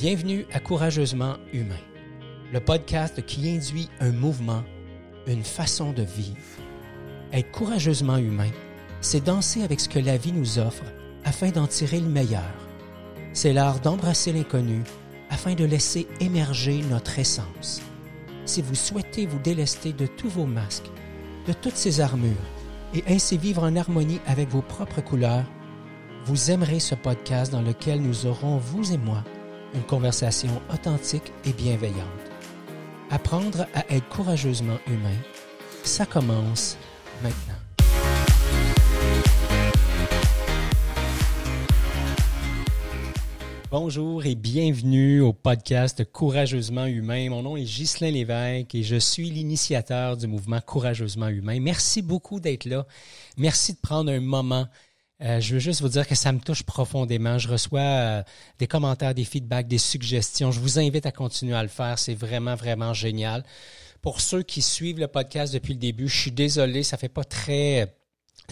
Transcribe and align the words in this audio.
Bienvenue 0.00 0.46
à 0.50 0.60
Courageusement 0.60 1.34
Humain, 1.52 1.76
le 2.54 2.60
podcast 2.60 3.22
qui 3.26 3.50
induit 3.50 3.90
un 4.00 4.12
mouvement, 4.12 4.62
une 5.26 5.44
façon 5.44 5.92
de 5.92 6.00
vivre. 6.00 6.38
Être 7.34 7.50
courageusement 7.50 8.16
humain, 8.16 8.48
c'est 9.02 9.22
danser 9.22 9.62
avec 9.62 9.78
ce 9.78 9.90
que 9.90 9.98
la 9.98 10.16
vie 10.16 10.32
nous 10.32 10.58
offre 10.58 10.84
afin 11.22 11.50
d'en 11.50 11.66
tirer 11.66 12.00
le 12.00 12.08
meilleur. 12.08 12.50
C'est 13.34 13.52
l'art 13.52 13.80
d'embrasser 13.80 14.32
l'inconnu 14.32 14.84
afin 15.28 15.52
de 15.52 15.66
laisser 15.66 16.06
émerger 16.18 16.80
notre 16.88 17.18
essence. 17.18 17.82
Si 18.46 18.62
vous 18.62 18.74
souhaitez 18.74 19.26
vous 19.26 19.38
délester 19.38 19.92
de 19.92 20.06
tous 20.06 20.30
vos 20.30 20.46
masques, 20.46 20.90
de 21.46 21.52
toutes 21.52 21.76
ces 21.76 22.00
armures, 22.00 22.48
et 22.94 23.04
ainsi 23.06 23.36
vivre 23.36 23.64
en 23.64 23.76
harmonie 23.76 24.20
avec 24.26 24.48
vos 24.48 24.62
propres 24.62 25.02
couleurs, 25.02 25.44
vous 26.24 26.50
aimerez 26.50 26.80
ce 26.80 26.94
podcast 26.94 27.52
dans 27.52 27.60
lequel 27.60 28.00
nous 28.00 28.24
aurons, 28.24 28.56
vous 28.56 28.94
et 28.94 28.98
moi, 28.98 29.24
une 29.74 29.82
conversation 29.82 30.60
authentique 30.72 31.32
et 31.44 31.52
bienveillante. 31.52 32.06
Apprendre 33.10 33.66
à 33.74 33.84
être 33.92 34.08
courageusement 34.08 34.78
humain, 34.86 35.16
ça 35.82 36.06
commence 36.06 36.76
maintenant. 37.22 37.54
Bonjour 43.70 44.26
et 44.26 44.34
bienvenue 44.34 45.20
au 45.20 45.32
podcast 45.32 46.04
Courageusement 46.10 46.86
Humain. 46.86 47.30
Mon 47.30 47.42
nom 47.44 47.56
est 47.56 47.62
Ghislain 47.62 48.10
Lévesque 48.10 48.74
et 48.74 48.82
je 48.82 48.96
suis 48.96 49.30
l'initiateur 49.30 50.16
du 50.16 50.26
mouvement 50.26 50.60
Courageusement 50.60 51.28
Humain. 51.28 51.60
Merci 51.60 52.02
beaucoup 52.02 52.40
d'être 52.40 52.64
là. 52.64 52.84
Merci 53.36 53.74
de 53.74 53.78
prendre 53.80 54.10
un 54.10 54.18
moment. 54.18 54.66
Euh, 55.22 55.38
je 55.40 55.54
veux 55.54 55.60
juste 55.60 55.82
vous 55.82 55.88
dire 55.88 56.06
que 56.06 56.14
ça 56.14 56.32
me 56.32 56.40
touche 56.40 56.62
profondément. 56.62 57.38
Je 57.38 57.48
reçois 57.48 57.80
euh, 57.80 58.22
des 58.58 58.66
commentaires, 58.66 59.14
des 59.14 59.24
feedbacks, 59.24 59.68
des 59.68 59.78
suggestions. 59.78 60.50
Je 60.50 60.60
vous 60.60 60.78
invite 60.78 61.04
à 61.04 61.12
continuer 61.12 61.54
à 61.54 61.62
le 61.62 61.68
faire. 61.68 61.98
C'est 61.98 62.14
vraiment, 62.14 62.54
vraiment 62.54 62.94
génial. 62.94 63.44
Pour 64.00 64.20
ceux 64.20 64.42
qui 64.42 64.62
suivent 64.62 64.98
le 64.98 65.08
podcast 65.08 65.52
depuis 65.52 65.74
le 65.74 65.78
début, 65.78 66.08
je 66.08 66.18
suis 66.18 66.32
désolé, 66.32 66.82
ça 66.82 66.96
fait 66.96 67.10
pas 67.10 67.24
très 67.24 67.94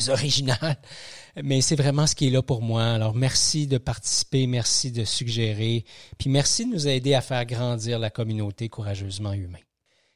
original, 0.08 0.76
mais 1.42 1.60
c'est 1.60 1.74
vraiment 1.74 2.06
ce 2.06 2.14
qui 2.14 2.28
est 2.28 2.30
là 2.30 2.42
pour 2.42 2.60
moi. 2.62 2.84
Alors 2.84 3.14
merci 3.14 3.66
de 3.66 3.78
participer, 3.78 4.46
merci 4.46 4.92
de 4.92 5.04
suggérer, 5.04 5.84
puis 6.18 6.28
merci 6.28 6.66
de 6.66 6.72
nous 6.72 6.86
aider 6.86 7.14
à 7.14 7.22
faire 7.22 7.44
grandir 7.46 7.98
la 7.98 8.10
communauté 8.10 8.68
courageusement 8.68 9.32
humain. 9.32 9.58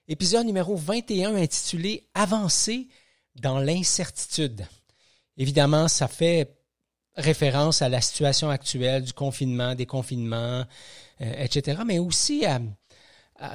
Épisode 0.06 0.46
numéro 0.46 0.76
21 0.76 1.34
intitulé 1.34 2.06
Avancer 2.14 2.88
dans 3.40 3.58
l'incertitude. 3.58 4.66
Évidemment, 5.36 5.88
ça 5.88 6.08
fait 6.08 6.56
référence 7.16 7.82
à 7.82 7.88
la 7.88 8.00
situation 8.00 8.50
actuelle 8.50 9.02
du 9.02 9.12
confinement, 9.12 9.74
des 9.74 9.86
confinements, 9.86 10.64
euh, 11.20 11.44
etc., 11.44 11.82
mais 11.86 11.98
aussi 11.98 12.44
à, 12.46 12.60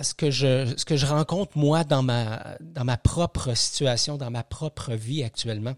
ce 0.04 0.14
que 0.14 0.30
je 0.30 0.74
ce 0.76 0.84
que 0.84 0.98
je 0.98 1.06
rencontre 1.06 1.58
moi 1.58 1.84
dans 1.86 2.04
ma 2.04 2.98
propre 2.98 3.54
situation, 3.54 4.18
dans 4.18 4.32
ma 4.32 4.44
propre 4.44 4.94
vie 4.94 5.24
actuellement. 5.24 5.76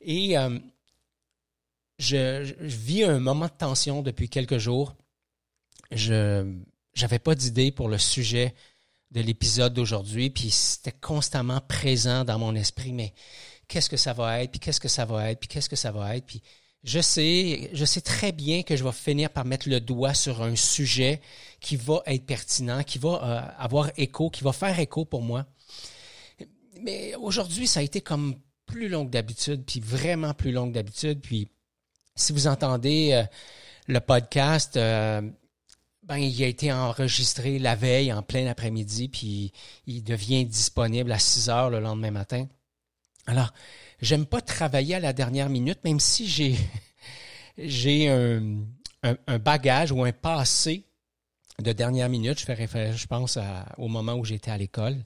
Et 0.00 0.38
euh, 0.38 0.58
je, 1.98 2.54
vis 2.60 3.04
un 3.04 3.18
moment 3.18 3.46
de 3.46 3.52
tension 3.52 4.02
depuis 4.02 4.28
quelques 4.28 4.58
jours. 4.58 4.94
Je 5.90 6.44
n'avais 7.00 7.18
pas 7.18 7.34
d'idée 7.34 7.72
pour 7.72 7.88
le 7.88 7.98
sujet 7.98 8.54
de 9.10 9.20
l'épisode 9.20 9.72
d'aujourd'hui, 9.72 10.30
puis 10.30 10.50
c'était 10.50 10.92
constamment 10.92 11.60
présent 11.60 12.24
dans 12.24 12.38
mon 12.38 12.54
esprit, 12.54 12.92
mais 12.92 13.14
qu'est-ce 13.68 13.90
que 13.90 13.96
ça 13.96 14.12
va 14.12 14.42
être, 14.42 14.50
puis 14.50 14.60
qu'est-ce 14.60 14.80
que 14.80 14.88
ça 14.88 15.04
va 15.04 15.30
être, 15.30 15.40
puis 15.40 15.48
qu'est-ce 15.48 15.68
que 15.68 15.76
ça 15.76 15.92
va 15.92 16.16
être, 16.16 16.26
puis 16.26 16.42
je 16.84 17.00
sais, 17.00 17.70
je 17.72 17.84
sais 17.84 18.00
très 18.00 18.32
bien 18.32 18.62
que 18.62 18.76
je 18.76 18.84
vais 18.84 18.92
finir 18.92 19.30
par 19.30 19.44
mettre 19.44 19.68
le 19.68 19.80
doigt 19.80 20.14
sur 20.14 20.42
un 20.42 20.56
sujet 20.56 21.20
qui 21.60 21.76
va 21.76 22.02
être 22.06 22.24
pertinent, 22.24 22.82
qui 22.82 22.98
va 22.98 23.08
euh, 23.08 23.62
avoir 23.62 23.90
écho, 23.96 24.30
qui 24.30 24.44
va 24.44 24.52
faire 24.52 24.78
écho 24.78 25.04
pour 25.04 25.22
moi. 25.22 25.44
Mais 26.80 27.14
aujourd'hui, 27.16 27.66
ça 27.66 27.80
a 27.80 27.82
été 27.82 28.00
comme 28.00 28.36
plus 28.66 28.88
longue 28.88 29.10
d'habitude, 29.10 29.64
puis 29.64 29.80
vraiment 29.80 30.34
plus 30.34 30.52
longue 30.52 30.72
d'habitude. 30.72 31.20
Puis 31.20 31.48
si 32.14 32.32
vous 32.32 32.46
entendez 32.46 33.10
euh, 33.12 33.24
le 33.88 34.00
podcast, 34.00 34.76
euh, 34.76 35.20
ben, 36.04 36.16
il 36.16 36.42
a 36.44 36.46
été 36.46 36.72
enregistré 36.72 37.58
la 37.58 37.74
veille 37.74 38.12
en 38.12 38.22
plein 38.22 38.46
après-midi, 38.46 39.08
puis 39.08 39.52
il 39.86 40.02
devient 40.04 40.44
disponible 40.44 41.10
à 41.10 41.18
6 41.18 41.48
heures 41.50 41.70
le 41.70 41.80
lendemain 41.80 42.12
matin. 42.12 42.46
Alors, 43.28 43.52
j'aime 44.00 44.24
pas 44.24 44.40
travailler 44.40 44.94
à 44.94 45.00
la 45.00 45.12
dernière 45.12 45.50
minute, 45.50 45.84
même 45.84 46.00
si 46.00 46.26
j'ai 46.26 46.56
j'ai 47.58 48.08
un, 48.08 48.56
un, 49.02 49.38
bagage 49.38 49.92
ou 49.92 50.02
un 50.02 50.12
passé 50.12 50.86
de 51.58 51.72
dernière 51.72 52.08
minute. 52.08 52.40
Je 52.40 52.44
fais 52.46 52.54
référence, 52.54 52.96
je 52.96 53.06
pense, 53.06 53.38
au 53.76 53.88
moment 53.88 54.14
où 54.14 54.24
j'étais 54.24 54.50
à 54.50 54.56
l'école. 54.56 55.04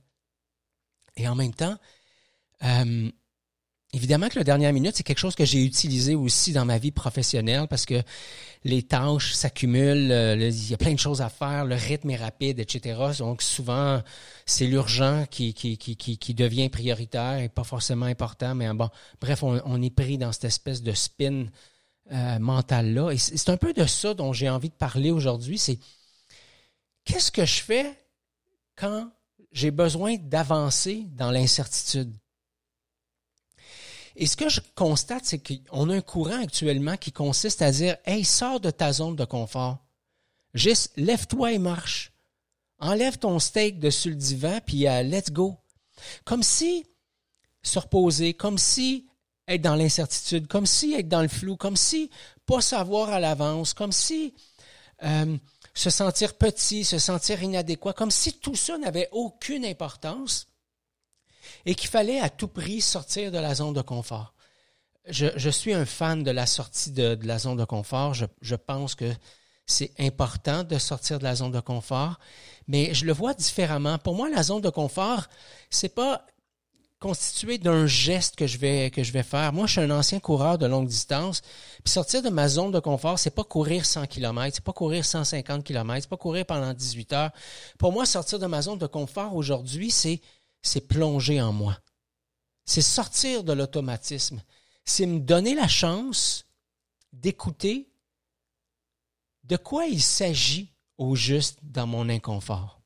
Et 1.17 1.27
en 1.27 1.35
même 1.35 1.53
temps, 1.53 1.77
euh, 2.63 3.11
Évidemment 3.95 4.31
que 4.31 4.39
la 4.39 4.45
dernière 4.45 4.73
minute, 4.73 4.97
c'est 4.97 5.03
quelque 5.03 5.19
chose 5.19 5.35
que 5.35 5.45
j'ai 5.45 5.63
utilisé 5.63 6.15
aussi 6.15 6.53
dans 6.53 6.65
ma 6.65 6.79
vie 6.79 6.93
professionnelle 6.93 7.67
parce 7.69 7.85
que 7.85 8.03
les 8.65 8.83
tâches 8.85 9.35
s'accumulent, 9.35 10.11
euh, 10.11 10.49
il 10.49 10.71
y 10.71 10.73
a 10.73 10.79
plein 10.79 10.95
de 10.95 10.99
choses 10.99 11.21
à 11.21 11.29
faire, 11.29 11.67
le 11.67 11.75
rythme 11.75 12.09
est 12.09 12.17
rapide, 12.17 12.59
etc. 12.59 12.99
Donc 13.19 13.43
souvent, 13.43 14.01
c'est 14.47 14.67
l'urgent 14.67 15.27
qui, 15.31 15.53
qui, 15.53 15.77
qui, 15.77 15.97
qui, 15.97 16.35
devient 16.35 16.71
prioritaire 16.71 17.39
et 17.39 17.51
pas 17.51 17.65
forcément 17.65 18.07
important, 18.07 18.55
mais 18.55 18.73
bon, 18.73 18.89
bref, 19.21 19.43
on, 19.43 19.83
est 19.83 19.95
pris 19.95 20.17
dans 20.17 20.33
cette 20.33 20.45
espèce 20.45 20.83
de 20.83 20.93
spin 20.93 21.49
euh, 22.13 22.39
mental-là. 22.39 23.11
Et 23.11 23.19
c'est 23.19 23.51
un 23.51 23.59
peu 23.59 23.75
de 23.75 23.85
ça 23.85 24.15
dont 24.15 24.33
j'ai 24.33 24.49
envie 24.49 24.71
de 24.71 24.75
parler 24.75 25.11
aujourd'hui, 25.11 25.59
c'est 25.59 25.79
qu'est-ce 27.05 27.31
que 27.31 27.45
je 27.45 27.61
fais 27.61 27.93
quand 28.75 29.11
j'ai 29.53 29.71
besoin 29.71 30.17
d'avancer 30.17 31.09
dans 31.13 31.31
l'incertitude? 31.31 32.11
Et 34.17 34.27
ce 34.27 34.37
que 34.37 34.49
je 34.49 34.61
constate, 34.75 35.25
c'est 35.25 35.39
qu'on 35.39 35.91
a 35.91 35.95
un 35.95 36.01
courant 36.01 36.43
actuellement 36.43 36.97
qui 36.97 37.13
consiste 37.13 37.63
à 37.63 37.71
dire 37.71 37.97
Hey, 38.05 38.25
sors 38.25 38.61
de 38.61 38.71
ta 38.71 38.93
zone 38.93 39.17
de 39.17 39.25
confort. 39.25 39.79
Juste, 40.55 40.93
lève-toi 40.97 41.53
et 41.53 41.59
marche. 41.59 42.13
Enlève 42.79 43.19
ton 43.19 43.39
steak 43.39 43.79
dessus 43.79 44.11
le 44.11 44.17
divan, 44.17 44.59
puis 44.67 44.83
uh, 44.83 45.03
let's 45.03 45.31
go. 45.31 45.57
Comme 46.25 46.43
si 46.43 46.85
se 47.63 47.79
reposer, 47.79 48.35
comme 48.35 48.59
si 48.59 49.07
être 49.47 49.63
dans 49.63 49.77
l'incertitude, 49.77 50.47
comme 50.49 50.67
si 50.67 50.95
être 50.95 51.09
dans 51.09 51.23
le 51.23 51.29
flou, 51.29 51.57
comme 51.57 51.77
si 51.77 52.11
pas 52.45 52.61
savoir 52.61 53.11
à 53.11 53.21
l'avance, 53.21 53.73
comme 53.73 53.93
si 53.93 54.35
euh, 55.05 55.37
se 55.75 55.91
sentir 55.91 56.35
petit, 56.35 56.85
se 56.85 56.99
sentir 56.99 57.43
inadéquat, 57.43 57.93
comme 57.93 58.11
si 58.11 58.35
tout 58.35 58.57
ça 58.57 58.79
n'avait 58.79 59.09
aucune 59.13 59.65
importance 59.65 60.47
et 61.67 61.75
qu'il 61.75 61.91
fallait 61.91 62.21
à 62.21 62.29
tout 62.29 62.49
prix 62.49 62.81
sortir 62.81 63.31
de 63.31 63.39
la 63.39 63.55
zone 63.55 63.75
de 63.75 63.83
confort. 63.83 64.35
Je, 65.09 65.51
suis 65.51 65.75
un 65.75 65.85
fan 65.85 66.23
de 66.23 66.31
la 66.31 66.47
sortie 66.47 66.93
de, 66.93 67.19
la 67.23 67.39
zone 67.39 67.57
de 67.57 67.65
confort. 67.65 68.15
Je, 68.15 68.27
je 68.41 68.55
pense 68.55 68.95
que 68.95 69.13
c'est 69.67 69.93
important 69.99 70.63
de 70.65 70.79
sortir 70.79 71.19
de 71.19 71.25
la 71.25 71.35
zone 71.35 71.53
de 71.53 71.61
confort, 71.61 72.19
mais 72.69 72.95
je 72.95 73.05
le 73.05 73.13
vois 73.13 73.35
différemment. 73.35 73.99
Pour 73.99 74.15
moi, 74.15 74.29
la 74.29 74.43
zone 74.43 74.61
de 74.61 74.71
confort, 74.71 75.27
c'est 75.71 75.95
pas 75.95 76.25
constitué 77.03 77.59
d'un 77.59 77.87
geste 77.87 78.37
que 78.37 78.47
je 78.47 78.59
vais 78.59 78.91
que 78.91 79.03
je 79.03 79.13
vais 79.13 79.25
faire. 79.25 79.53
Moi, 79.53 79.67
je 79.67 79.73
suis 79.73 79.81
un 79.81 79.91
ancien 79.91 80.21
coureur 80.21 80.57
de 80.57 80.67
longue 80.67 80.87
distance. 80.87 81.43
Puis 81.83 81.93
sortir 81.93 82.23
de 82.23 82.29
ma 82.29 82.49
zone 82.49 82.71
de 82.71 82.79
confort, 82.79 83.19
c'est 83.19 83.35
pas 83.35 83.43
courir 83.43 83.85
100 83.85 84.07
km, 84.07 84.55
c'est 84.55 84.65
pas 84.65 84.73
courir 84.73 85.05
150 85.05 85.65
km, 85.65 86.01
c'est 86.01 86.09
pas 86.09 86.17
courir 86.17 86.47
pendant 86.47 86.73
18 86.73 87.13
heures. 87.13 87.31
Pour 87.77 87.93
moi, 87.93 88.07
sortir 88.07 88.39
de 88.39 88.47
ma 88.47 88.63
zone 88.63 88.79
de 88.79 88.87
confort 88.87 89.35
aujourd'hui, 89.35 89.91
c'est 89.91 90.21
c'est 90.63 90.89
plonger 90.89 91.41
en 91.41 91.53
moi. 91.53 91.79
C'est 92.65 92.83
sortir 92.83 93.45
de 93.45 93.53
l'automatisme. 93.53 94.43
C'est 94.85 95.07
me 95.07 95.21
donner 95.21 95.55
la 95.55 95.69
chance 95.69 96.47
d'écouter 97.13 97.93
de 99.45 99.57
quoi 99.57 99.87
il 99.87 100.03
s'agit 100.03 100.73
au 100.99 101.17
juste 101.17 101.59
dans 101.63 101.87
mon 101.87 102.09
inconfort. 102.09 102.81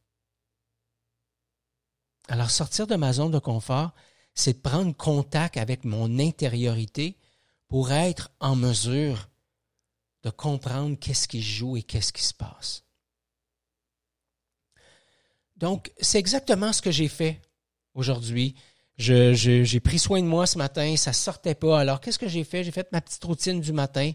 Alors 2.29 2.51
sortir 2.51 2.87
de 2.87 2.97
ma 2.97 3.13
zone 3.13 3.31
de 3.31 3.39
confort, 3.39 3.93
c'est 4.35 4.63
prendre 4.63 4.97
contact 4.97 5.57
avec 5.57 5.85
mon 5.85 6.19
intériorité 6.19 7.19
pour 7.69 7.93
être 7.93 8.31
en 8.41 8.57
mesure 8.57 9.29
de 10.23 10.31
comprendre 10.31 10.99
qu'est-ce 10.99 11.29
qui 11.29 11.43
joue 11.43 11.77
et 11.77 11.83
qu'est-ce 11.83 12.13
qui 12.13 12.23
se 12.23 12.35
passe. 12.35 12.85
Donc, 15.57 15.93
c'est 16.01 16.19
exactement 16.19 16.73
ce 16.73 16.83
que 16.83 16.91
j'ai 16.91 17.09
fait 17.09 17.41
aujourd'hui. 17.97 18.55
J'ai 18.99 19.81
pris 19.81 19.99
soin 19.99 20.23
de 20.23 20.27
moi 20.27 20.47
ce 20.47 20.57
matin, 20.57 20.97
ça 20.97 21.13
sortait 21.13 21.55
pas. 21.55 21.81
Alors 21.81 22.01
qu'est-ce 22.01 22.19
que 22.19 22.29
j'ai 22.29 22.45
fait? 22.45 22.65
J'ai 22.65 22.71
fait 22.71 22.91
ma 22.93 23.01
petite 23.01 23.25
routine 23.25 23.61
du 23.61 23.73
matin 23.73 24.13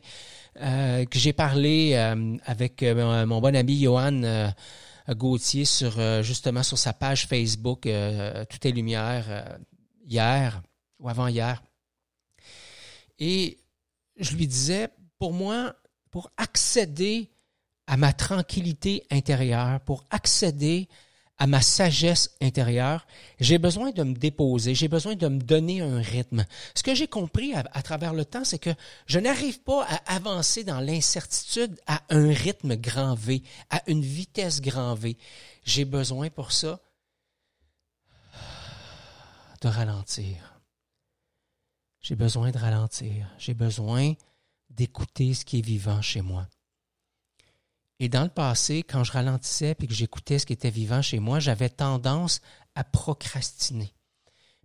euh, 0.59 1.05
que 1.05 1.19
j'ai 1.19 1.33
parlé 1.33 1.91
euh, 1.93 2.37
avec 2.45 2.81
euh, 2.81 3.25
mon 3.25 3.41
bon 3.41 3.55
ami 3.55 3.81
Johan 3.81 4.51
Gauthier 5.09 5.65
sur 5.65 6.23
justement 6.23 6.63
sur 6.63 6.77
sa 6.77 6.93
page 6.93 7.27
Facebook 7.27 7.81
Tout 7.81 8.67
est 8.67 8.71
lumière 8.71 9.59
hier 10.05 10.61
ou 10.99 11.09
avant 11.09 11.27
hier. 11.27 11.61
Et 13.19 13.59
je 14.17 14.35
lui 14.35 14.47
disais, 14.47 14.87
pour 15.19 15.33
moi, 15.33 15.75
pour 16.09 16.31
accéder 16.37 17.29
à 17.87 17.97
ma 17.97 18.13
tranquillité 18.13 19.05
intérieure, 19.11 19.79
pour 19.81 20.05
accéder 20.09 20.87
à 20.89 21.10
ma 21.47 21.61
sagesse 21.61 22.35
intérieure, 22.41 23.05
j'ai 23.39 23.57
besoin 23.57 23.91
de 23.91 24.03
me 24.03 24.13
déposer, 24.13 24.75
j'ai 24.75 24.87
besoin 24.87 25.15
de 25.15 25.27
me 25.27 25.39
donner 25.39 25.81
un 25.81 25.99
rythme. 25.99 26.45
Ce 26.75 26.83
que 26.83 26.93
j'ai 26.93 27.07
compris 27.07 27.53
à, 27.53 27.81
travers 27.81 28.13
le 28.13 28.25
temps, 28.25 28.43
c'est 28.43 28.59
que 28.59 28.69
je 29.07 29.19
n'arrive 29.19 29.59
pas 29.61 29.83
à 29.85 30.15
avancer 30.15 30.63
dans 30.63 30.79
l'incertitude 30.79 31.79
à 31.87 32.01
un 32.09 32.31
rythme 32.31 32.75
grand 32.75 33.15
V, 33.15 33.41
à 33.69 33.81
une 33.87 34.03
vitesse 34.03 34.61
grand 34.61 34.93
V. 34.93 35.17
J'ai 35.63 35.85
besoin 35.85 36.29
pour 36.29 36.51
ça 36.51 36.79
de 39.61 39.67
ralentir. 39.67 40.37
J'ai 42.01 42.15
besoin 42.15 42.51
de 42.51 42.57
ralentir. 42.57 43.27
J'ai 43.37 43.53
besoin 43.53 44.13
d'écouter 44.69 45.33
ce 45.33 45.45
qui 45.45 45.59
est 45.59 45.65
vivant 45.65 46.01
chez 46.01 46.21
moi. 46.21 46.47
Et 48.03 48.09
dans 48.09 48.23
le 48.23 48.29
passé, 48.29 48.81
quand 48.81 49.03
je 49.03 49.11
ralentissais 49.11 49.75
et 49.79 49.85
que 49.85 49.93
j'écoutais 49.93 50.39
ce 50.39 50.47
qui 50.47 50.53
était 50.53 50.71
vivant 50.71 51.03
chez 51.03 51.19
moi, 51.19 51.39
j'avais 51.39 51.69
tendance 51.69 52.41
à 52.73 52.83
procrastiner. 52.83 53.93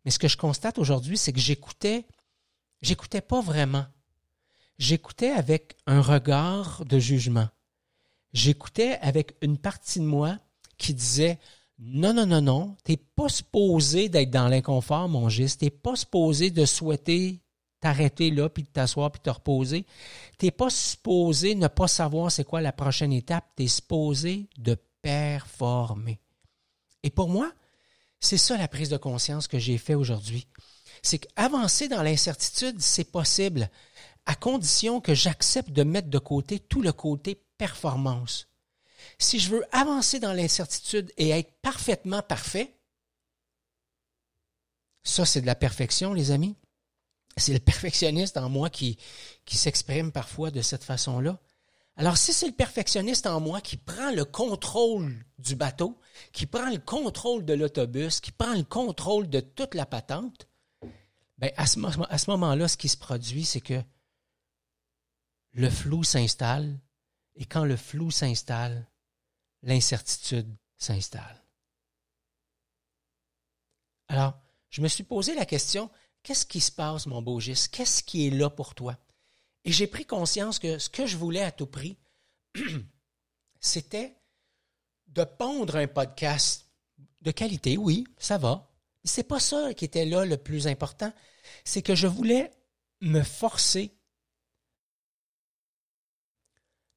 Mais 0.04 0.10
ce 0.10 0.18
que 0.18 0.26
je 0.26 0.38
constate 0.38 0.78
aujourd'hui, 0.78 1.18
c'est 1.18 1.34
que 1.34 1.38
j'écoutais, 1.38 2.06
j'écoutais 2.80 3.20
pas 3.20 3.42
vraiment. 3.42 3.84
J'écoutais 4.78 5.32
avec 5.32 5.76
un 5.86 6.00
regard 6.00 6.86
de 6.86 6.98
jugement. 6.98 7.50
J'écoutais 8.32 8.98
avec 9.02 9.36
une 9.42 9.58
partie 9.58 10.00
de 10.00 10.06
moi 10.06 10.38
qui 10.78 10.94
disait 10.94 11.38
non, 11.78 12.14
non, 12.14 12.24
non, 12.24 12.40
non, 12.40 12.76
t'es 12.84 12.96
pas 12.96 13.28
supposé 13.28 14.08
d'être 14.08 14.30
dans 14.30 14.48
l'inconfort, 14.48 15.10
mon 15.10 15.28
giste. 15.28 15.60
T'es 15.60 15.68
pas 15.68 15.94
supposé 15.94 16.50
de 16.50 16.64
souhaiter 16.64 17.42
t'arrêter 17.80 18.30
là, 18.30 18.48
puis 18.48 18.62
de 18.62 18.68
t'asseoir, 18.68 19.10
puis 19.10 19.20
de 19.20 19.24
te 19.24 19.30
reposer. 19.30 19.86
Tu 20.38 20.46
n'es 20.46 20.50
pas 20.50 20.70
supposé 20.70 21.54
ne 21.54 21.68
pas 21.68 21.88
savoir 21.88 22.30
c'est 22.30 22.44
quoi 22.44 22.60
la 22.60 22.72
prochaine 22.72 23.12
étape. 23.12 23.44
Tu 23.56 23.64
es 23.64 23.68
supposé 23.68 24.48
de 24.58 24.76
performer. 25.02 26.20
Et 27.02 27.10
pour 27.10 27.28
moi, 27.28 27.52
c'est 28.20 28.38
ça 28.38 28.56
la 28.56 28.68
prise 28.68 28.88
de 28.88 28.96
conscience 28.96 29.46
que 29.46 29.58
j'ai 29.58 29.78
fait 29.78 29.94
aujourd'hui. 29.94 30.46
C'est 31.02 31.18
qu'avancer 31.18 31.88
dans 31.88 32.02
l'incertitude, 32.02 32.80
c'est 32.80 33.10
possible, 33.10 33.70
à 34.24 34.34
condition 34.34 35.00
que 35.00 35.14
j'accepte 35.14 35.70
de 35.70 35.84
mettre 35.84 36.08
de 36.08 36.18
côté 36.18 36.58
tout 36.58 36.82
le 36.82 36.92
côté 36.92 37.40
performance. 37.58 38.48
Si 39.18 39.38
je 39.38 39.50
veux 39.50 39.64
avancer 39.70 40.18
dans 40.18 40.32
l'incertitude 40.32 41.12
et 41.16 41.30
être 41.30 41.52
parfaitement 41.62 42.22
parfait, 42.22 42.74
ça 45.04 45.24
c'est 45.24 45.42
de 45.42 45.46
la 45.46 45.54
perfection, 45.54 46.12
les 46.12 46.32
amis 46.32 46.56
c'est 47.36 47.52
le 47.52 47.60
perfectionniste 47.60 48.36
en 48.36 48.48
moi 48.48 48.70
qui, 48.70 48.98
s'exprime 49.46 50.12
parfois 50.12 50.50
de 50.50 50.62
cette 50.62 50.84
façon-là. 50.84 51.38
Alors, 51.96 52.16
si 52.16 52.32
c'est 52.32 52.46
le 52.46 52.52
perfectionniste 52.52 53.26
en 53.26 53.40
moi 53.40 53.60
qui 53.60 53.76
prend 53.76 54.10
le 54.10 54.24
contrôle 54.24 55.24
du 55.38 55.54
bateau, 55.54 55.98
qui 56.32 56.46
prend 56.46 56.70
le 56.70 56.78
contrôle 56.78 57.44
de 57.44 57.54
l'autobus, 57.54 58.20
qui 58.20 58.32
prend 58.32 58.54
le 58.54 58.64
contrôle 58.64 59.28
de 59.28 59.40
toute 59.40 59.74
la 59.74 59.86
patente, 59.86 60.48
ce, 61.40 62.04
à 62.10 62.18
ce 62.18 62.30
moment-là, 62.30 62.68
ce 62.68 62.76
qui 62.76 62.88
se 62.88 62.96
produit, 62.96 63.44
c'est 63.44 63.60
que 63.60 63.82
le 65.52 65.70
flou 65.70 66.04
s'installe, 66.04 66.78
et 67.34 67.46
quand 67.46 67.64
le 67.64 67.76
flou 67.76 68.10
s'installe, 68.10 68.86
l'incertitude 69.62 70.54
s'installe. 70.76 71.42
Alors, 74.08 74.38
je 74.70 74.82
me 74.82 74.88
suis 74.88 75.04
posé 75.04 75.34
la 75.34 75.46
question, 75.46 75.90
Qu'est-ce 76.26 76.44
qui 76.44 76.60
se 76.60 76.72
passe, 76.72 77.06
mon 77.06 77.22
beau 77.22 77.38
Gis? 77.38 77.68
Qu'est-ce 77.70 78.02
qui 78.02 78.26
est 78.26 78.30
là 78.30 78.50
pour 78.50 78.74
toi? 78.74 78.98
Et 79.64 79.70
j'ai 79.70 79.86
pris 79.86 80.04
conscience 80.04 80.58
que 80.58 80.76
ce 80.76 80.90
que 80.90 81.06
je 81.06 81.16
voulais 81.16 81.42
à 81.42 81.52
tout 81.52 81.68
prix, 81.68 81.96
c'était 83.60 84.16
de 85.06 85.22
pondre 85.22 85.76
un 85.76 85.86
podcast 85.86 86.66
de 87.20 87.30
qualité. 87.30 87.76
Oui, 87.76 88.08
ça 88.18 88.38
va. 88.38 88.68
Mais 89.04 89.10
c'est 89.10 89.22
pas 89.22 89.38
ça 89.38 89.72
qui 89.72 89.84
était 89.84 90.04
là 90.04 90.24
le 90.24 90.36
plus 90.36 90.66
important. 90.66 91.12
C'est 91.62 91.82
que 91.82 91.94
je 91.94 92.08
voulais 92.08 92.50
me 93.02 93.22
forcer 93.22 93.96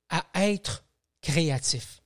à 0.10 0.26
être 0.34 0.84
créatif. 1.22 2.02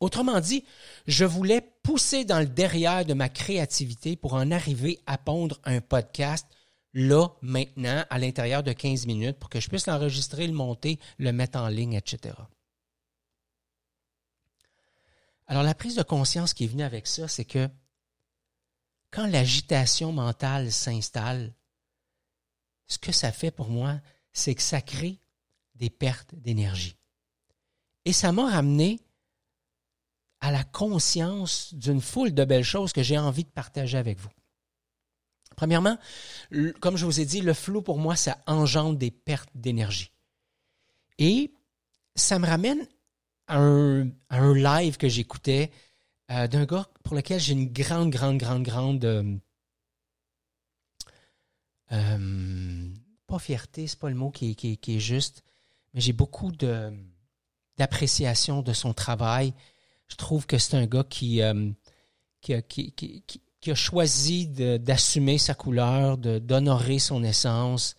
Autrement 0.00 0.40
dit, 0.40 0.64
je 1.06 1.24
voulais 1.24 1.62
pousser 1.82 2.24
dans 2.24 2.40
le 2.40 2.46
derrière 2.46 3.06
de 3.06 3.14
ma 3.14 3.28
créativité 3.28 4.16
pour 4.16 4.34
en 4.34 4.50
arriver 4.50 5.00
à 5.06 5.16
pondre 5.16 5.58
un 5.64 5.80
podcast 5.80 6.46
là, 6.92 7.28
maintenant, 7.42 8.04
à 8.10 8.18
l'intérieur 8.18 8.62
de 8.62 8.72
15 8.72 9.06
minutes 9.06 9.38
pour 9.38 9.48
que 9.48 9.60
je 9.60 9.68
puisse 9.68 9.86
l'enregistrer, 9.86 10.46
le 10.46 10.52
monter, 10.52 10.98
le 11.18 11.32
mettre 11.32 11.58
en 11.58 11.68
ligne, 11.68 11.94
etc. 11.94 12.34
Alors, 15.46 15.62
la 15.62 15.74
prise 15.74 15.94
de 15.94 16.02
conscience 16.02 16.54
qui 16.54 16.64
est 16.64 16.68
venue 16.68 16.82
avec 16.82 17.06
ça, 17.06 17.28
c'est 17.28 17.44
que 17.44 17.68
quand 19.10 19.26
l'agitation 19.26 20.12
mentale 20.12 20.72
s'installe, 20.72 21.54
ce 22.86 22.98
que 22.98 23.12
ça 23.12 23.32
fait 23.32 23.50
pour 23.50 23.68
moi, 23.68 24.00
c'est 24.32 24.54
que 24.54 24.62
ça 24.62 24.80
crée 24.80 25.20
des 25.74 25.90
pertes 25.90 26.34
d'énergie. 26.34 26.96
Et 28.04 28.12
ça 28.12 28.32
m'a 28.32 28.50
ramené 28.50 29.00
à 30.40 30.52
la 30.52 30.64
conscience 30.64 31.74
d'une 31.74 32.00
foule 32.00 32.34
de 32.34 32.44
belles 32.44 32.64
choses 32.64 32.92
que 32.92 33.02
j'ai 33.02 33.18
envie 33.18 33.44
de 33.44 33.50
partager 33.50 33.98
avec 33.98 34.18
vous. 34.18 34.30
Premièrement, 35.56 35.98
comme 36.80 36.96
je 36.96 37.06
vous 37.06 37.20
ai 37.20 37.24
dit, 37.24 37.40
le 37.40 37.54
flou 37.54 37.80
pour 37.80 37.98
moi, 37.98 38.14
ça 38.14 38.38
engendre 38.46 38.98
des 38.98 39.10
pertes 39.10 39.48
d'énergie. 39.54 40.12
Et 41.18 41.54
ça 42.14 42.38
me 42.38 42.46
ramène 42.46 42.86
à 43.46 43.58
un, 43.58 44.04
live 44.54 44.98
que 44.98 45.08
j'écoutais 45.08 45.70
euh, 46.30 46.46
d'un 46.46 46.66
gars 46.66 46.86
pour 47.02 47.16
lequel 47.16 47.40
j'ai 47.40 47.54
une 47.54 47.72
grande, 47.72 48.10
grande, 48.10 48.38
grande, 48.38 48.62
grande... 48.62 49.04
Euh, 49.04 49.36
euh, 51.92 52.88
pas 53.26 53.38
fierté, 53.38 53.86
c'est 53.86 53.98
pas 53.98 54.10
le 54.10 54.16
mot 54.16 54.30
qui, 54.30 54.56
qui 54.56 54.78
est 54.96 55.00
juste, 55.00 55.42
mais 55.94 56.00
j'ai 56.00 56.12
beaucoup 56.12 56.52
d'appréciation 57.78 58.62
de 58.62 58.72
son 58.72 58.92
travail 58.92 59.54
je 60.08 60.16
trouve 60.16 60.46
que 60.46 60.58
c'est 60.58 60.76
un 60.76 60.86
gars 60.86 61.04
qui, 61.08 61.42
euh, 61.42 61.70
a 62.50 63.74
choisi 63.74 64.46
d'assumer 64.46 65.38
sa 65.38 65.54
couleur, 65.54 66.18
d'honorer 66.18 66.98
son 66.98 67.24
essence. 67.24 67.96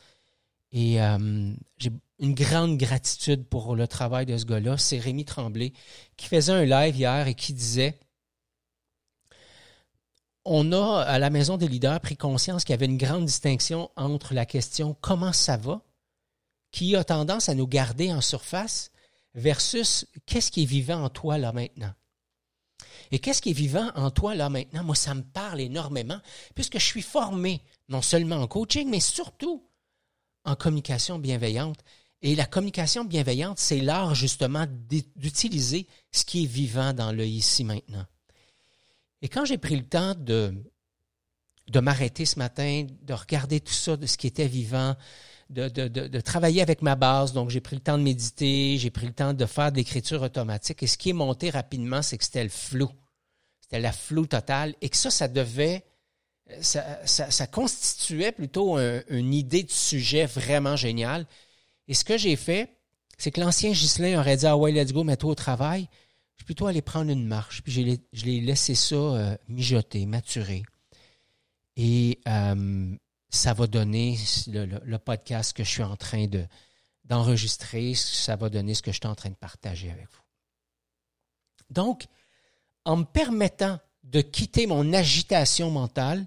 Et 0.71 1.01
euh, 1.01 1.53
j'ai 1.77 1.91
une 2.19 2.33
grande 2.33 2.77
gratitude 2.77 3.45
pour 3.45 3.75
le 3.75 3.87
travail 3.87 4.25
de 4.25 4.37
ce 4.37 4.45
gars-là. 4.45 4.77
C'est 4.77 4.99
Rémi 4.99 5.25
Tremblay 5.25 5.73
qui 6.15 6.27
faisait 6.27 6.53
un 6.53 6.65
live 6.65 6.95
hier 6.95 7.27
et 7.27 7.35
qui 7.35 7.53
disait 7.53 7.99
on 10.49 10.71
a, 10.71 11.01
à 11.01 11.19
la 11.19 11.29
Maison 11.29 11.57
des 11.57 11.67
leaders, 11.67 11.99
pris 11.99 12.15
conscience 12.15 12.63
qu'il 12.63 12.71
y 12.71 12.75
avait 12.75 12.85
une 12.85 12.97
grande 12.97 13.25
distinction 13.25 13.91
entre 13.97 14.33
la 14.33 14.45
question 14.45 14.95
comment 15.01 15.33
ça 15.33 15.57
va, 15.57 15.81
qui 16.71 16.95
a 16.95 17.03
tendance 17.03 17.49
à 17.49 17.53
nous 17.53 17.67
garder 17.67 18.13
en 18.13 18.21
surface, 18.21 18.91
versus 19.37 20.05
qu'est-ce 20.25 20.51
qui 20.51 20.63
est 20.63 20.65
vivant 20.65 21.03
en 21.03 21.09
toi 21.09 21.37
là 21.37 21.53
maintenant. 21.53 21.93
Et 23.11 23.19
qu'est-ce 23.19 23.41
qui 23.41 23.51
est 23.51 23.53
vivant 23.53 23.91
en 23.95 24.11
toi 24.11 24.35
là 24.35 24.49
maintenant? 24.49 24.83
Moi, 24.83 24.95
ça 24.95 25.13
me 25.13 25.21
parle 25.21 25.61
énormément, 25.61 26.19
puisque 26.55 26.79
je 26.79 26.83
suis 26.83 27.01
formé 27.01 27.61
non 27.87 28.01
seulement 28.01 28.37
en 28.37 28.47
coaching, 28.47 28.89
mais 28.89 28.99
surtout 28.99 29.63
en 30.43 30.55
communication 30.55 31.19
bienveillante. 31.19 31.79
Et 32.21 32.35
la 32.35 32.45
communication 32.45 33.05
bienveillante, 33.05 33.59
c'est 33.59 33.79
l'art 33.79 34.15
justement 34.15 34.65
d'utiliser 35.15 35.87
ce 36.11 36.25
qui 36.25 36.43
est 36.43 36.47
vivant 36.47 36.91
dans 36.91 37.11
le 37.11 37.25
ici 37.25 37.63
maintenant. 37.63 38.05
Et 39.21 39.29
quand 39.29 39.45
j'ai 39.45 39.57
pris 39.59 39.75
le 39.75 39.85
temps 39.85 40.15
de, 40.15 40.53
de 41.67 41.79
m'arrêter 41.79 42.25
ce 42.25 42.39
matin, 42.39 42.87
de 43.03 43.13
regarder 43.13 43.59
tout 43.59 43.73
ça, 43.73 43.97
de 43.97 44.07
ce 44.07 44.17
qui 44.17 44.25
était 44.25 44.47
vivant, 44.47 44.95
de, 45.49 46.19
travailler 46.21 46.61
avec 46.61 46.81
ma 46.81 46.95
base. 46.95 47.33
Donc, 47.33 47.49
j'ai 47.49 47.61
pris 47.61 47.75
le 47.75 47.81
temps 47.81 47.97
de 47.97 48.03
méditer, 48.03 48.77
j'ai 48.77 48.89
pris 48.89 49.07
le 49.07 49.13
temps 49.13 49.33
de 49.33 49.45
faire 49.45 49.71
de 49.71 49.77
l'écriture 49.77 50.21
automatique. 50.21 50.83
Et 50.83 50.87
ce 50.87 50.97
qui 50.97 51.09
est 51.09 51.13
monté 51.13 51.49
rapidement, 51.49 52.01
c'est 52.01 52.17
que 52.17 52.23
c'était 52.23 52.43
le 52.43 52.49
flou. 52.49 52.89
C'était 53.61 53.79
la 53.79 53.91
flou 53.91 54.25
totale. 54.25 54.75
Et 54.81 54.89
que 54.89 54.97
ça, 54.97 55.09
ça 55.09 55.27
devait, 55.27 55.85
ça, 56.61 56.99
ça, 57.05 57.31
ça 57.31 57.47
constituait 57.47 58.31
plutôt 58.31 58.77
une 58.77 59.33
idée 59.33 59.63
de 59.63 59.71
sujet 59.71 60.25
vraiment 60.25 60.75
génial. 60.75 61.25
Et 61.87 61.93
ce 61.93 62.03
que 62.03 62.17
j'ai 62.17 62.35
fait, 62.35 62.77
c'est 63.17 63.31
que 63.31 63.41
l'ancien 63.41 63.71
Ghislain 63.71 64.19
aurait 64.19 64.37
dit, 64.37 64.45
ah 64.45 64.57
ouais, 64.57 64.71
let's 64.71 64.93
go, 64.93 65.03
mets-toi 65.03 65.31
au 65.31 65.35
travail. 65.35 65.87
Je 66.35 66.43
suis 66.43 66.45
plutôt 66.45 66.67
allé 66.67 66.81
prendre 66.81 67.09
une 67.09 67.25
marche, 67.25 67.63
puis 67.63 67.71
je 68.13 68.25
l'ai 68.25 68.41
laissé 68.41 68.75
ça 68.75 68.95
euh, 68.95 69.37
mijoter, 69.47 70.05
maturer. 70.05 70.63
Et 71.75 72.19
euh, 72.27 72.95
ça 73.29 73.53
va 73.53 73.67
donner 73.67 74.17
le, 74.47 74.97
podcast 74.97 75.55
que 75.55 75.63
je 75.63 75.69
suis 75.69 75.83
en 75.83 75.95
train 75.95 76.27
de, 76.27 76.45
d'enregistrer, 77.03 77.93
ça 77.95 78.35
va 78.35 78.49
donner 78.49 78.73
ce 78.73 78.81
que 78.81 78.91
je 78.91 78.97
suis 78.97 79.07
en 79.07 79.15
train 79.15 79.29
de 79.29 79.35
partager 79.35 79.91
avec 79.91 80.07
vous. 80.09 80.21
Donc, 81.69 82.07
en 82.85 82.97
me 82.97 83.03
permettant 83.03 83.79
de 84.03 84.21
quitter 84.21 84.67
mon 84.67 84.93
agitation 84.93 85.69
mentale, 85.69 86.25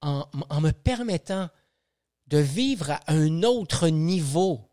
en, 0.00 0.26
en 0.48 0.60
me 0.60 0.70
permettant 0.70 1.50
de 2.26 2.38
vivre 2.38 2.92
à 2.92 3.00
un 3.08 3.42
autre 3.42 3.88
niveau 3.88 4.70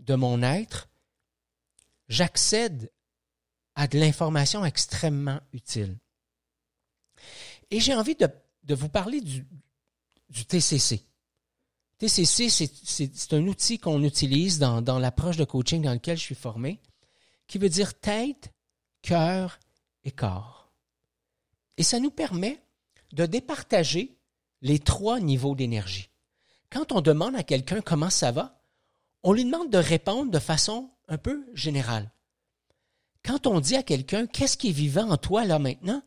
de 0.00 0.14
mon 0.14 0.42
être, 0.42 0.88
j'accède 2.08 2.90
à 3.74 3.86
de 3.86 3.98
l'information 3.98 4.64
extrêmement 4.64 5.40
utile. 5.52 5.98
Et 7.70 7.80
j'ai 7.80 7.94
envie 7.94 8.14
de, 8.14 8.28
vous 8.74 8.88
parler 8.88 9.20
du, 9.20 9.46
TCC. 10.46 11.02
TCC, 11.98 12.50
c'est 12.50 13.32
un 13.32 13.46
outil 13.46 13.78
qu'on 13.78 14.02
utilise 14.02 14.58
dans, 14.58 14.82
dans 14.82 14.98
l'approche 14.98 15.36
de 15.36 15.44
coaching 15.44 15.82
dans 15.82 15.92
lequel 15.94 16.18
je 16.18 16.22
suis 16.22 16.34
formé, 16.34 16.80
qui 17.46 17.58
veut 17.58 17.68
dire 17.68 17.98
tête, 17.98 18.52
cœur 19.02 19.58
et 20.04 20.10
corps. 20.10 20.70
Et 21.76 21.82
ça 21.82 22.00
nous 22.00 22.10
permet 22.10 22.60
de 23.12 23.26
départager 23.26 24.16
les 24.62 24.78
trois 24.78 25.20
niveaux 25.20 25.54
d'énergie. 25.54 26.10
Quand 26.70 26.92
on 26.92 27.00
demande 27.00 27.36
à 27.36 27.42
quelqu'un 27.42 27.80
comment 27.80 28.10
ça 28.10 28.32
va, 28.32 28.60
on 29.22 29.32
lui 29.32 29.44
demande 29.44 29.70
de 29.70 29.78
répondre 29.78 30.30
de 30.30 30.38
façon 30.38 30.90
un 31.08 31.18
peu 31.18 31.46
générale. 31.54 32.10
Quand 33.24 33.46
on 33.46 33.60
dit 33.60 33.76
à 33.76 33.82
quelqu'un 33.82 34.26
qu'est-ce 34.26 34.56
qui 34.56 34.68
est 34.68 34.72
vivant 34.72 35.10
en 35.10 35.16
toi 35.16 35.44
là 35.44 35.58
maintenant, 35.58 36.02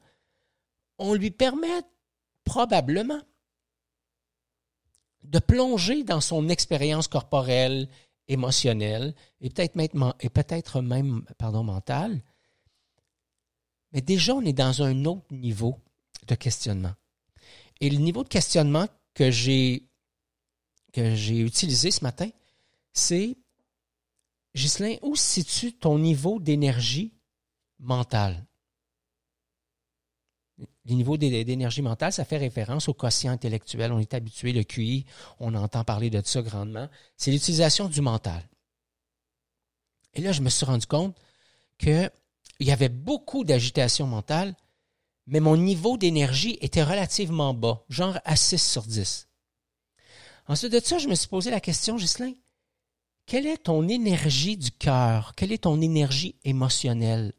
on 0.97 1.13
lui 1.13 1.31
permet 1.31 1.81
probablement 2.49 3.21
de 5.23 5.37
plonger 5.37 6.03
dans 6.03 6.19
son 6.19 6.49
expérience 6.49 7.07
corporelle, 7.07 7.87
émotionnelle 8.27 9.13
et 9.39 9.51
peut-être 9.51 9.75
même, 9.75 10.13
peut-être 10.33 10.81
même 10.81 11.23
pardon, 11.37 11.63
mentale. 11.63 12.23
Mais 13.91 14.01
déjà, 14.01 14.33
on 14.33 14.41
est 14.41 14.53
dans 14.53 14.81
un 14.81 15.05
autre 15.05 15.31
niveau 15.31 15.79
de 16.27 16.33
questionnement. 16.33 16.95
Et 17.81 17.91
le 17.91 17.97
niveau 17.97 18.23
de 18.23 18.29
questionnement 18.29 18.87
que 19.13 19.29
j'ai 19.29 19.85
que 20.91 21.13
j'ai 21.13 21.41
utilisé 21.41 21.91
ce 21.91 22.03
matin, 22.03 22.29
c'est 22.93 23.37
Ghislain, 24.55 24.95
où 25.03 25.15
situe 25.15 25.73
ton 25.73 25.99
niveau 25.99 26.39
d'énergie 26.39 27.13
mentale? 27.77 28.43
Le 30.85 30.93
niveau 30.93 31.17
d'énergie 31.17 31.81
mentale, 31.81 32.11
ça 32.11 32.25
fait 32.25 32.37
référence 32.37 32.89
au 32.89 32.93
quotient 32.93 33.31
intellectuel. 33.31 33.91
On 33.91 33.99
est 33.99 34.13
habitué, 34.13 34.51
le 34.51 34.63
QI, 34.63 35.05
on 35.39 35.53
entend 35.55 35.83
parler 35.83 36.09
de 36.09 36.21
ça 36.25 36.41
grandement. 36.41 36.89
C'est 37.15 37.31
l'utilisation 37.31 37.87
du 37.87 38.01
mental. 38.01 38.41
Et 40.15 40.21
là, 40.21 40.31
je 40.31 40.41
me 40.41 40.49
suis 40.49 40.65
rendu 40.65 40.85
compte 40.85 41.15
qu'il 41.77 42.11
y 42.59 42.71
avait 42.71 42.89
beaucoup 42.89 43.43
d'agitation 43.43 44.07
mentale, 44.07 44.55
mais 45.27 45.39
mon 45.39 45.55
niveau 45.55 45.97
d'énergie 45.97 46.57
était 46.61 46.83
relativement 46.83 47.53
bas, 47.53 47.83
genre 47.89 48.19
à 48.25 48.35
6 48.35 48.57
sur 48.57 48.83
10. 48.83 49.27
Ensuite 50.47 50.73
de 50.73 50.79
ça, 50.79 50.97
je 50.97 51.07
me 51.07 51.15
suis 51.15 51.27
posé 51.27 51.51
la 51.51 51.61
question, 51.61 51.95
Ghislain, 51.95 52.33
quelle 53.27 53.45
est 53.45 53.63
ton 53.65 53.87
énergie 53.87 54.57
du 54.57 54.71
cœur? 54.71 55.35
Quelle 55.35 55.51
est 55.51 55.59
ton 55.59 55.79
énergie 55.79 56.35
émotionnelle 56.43 57.33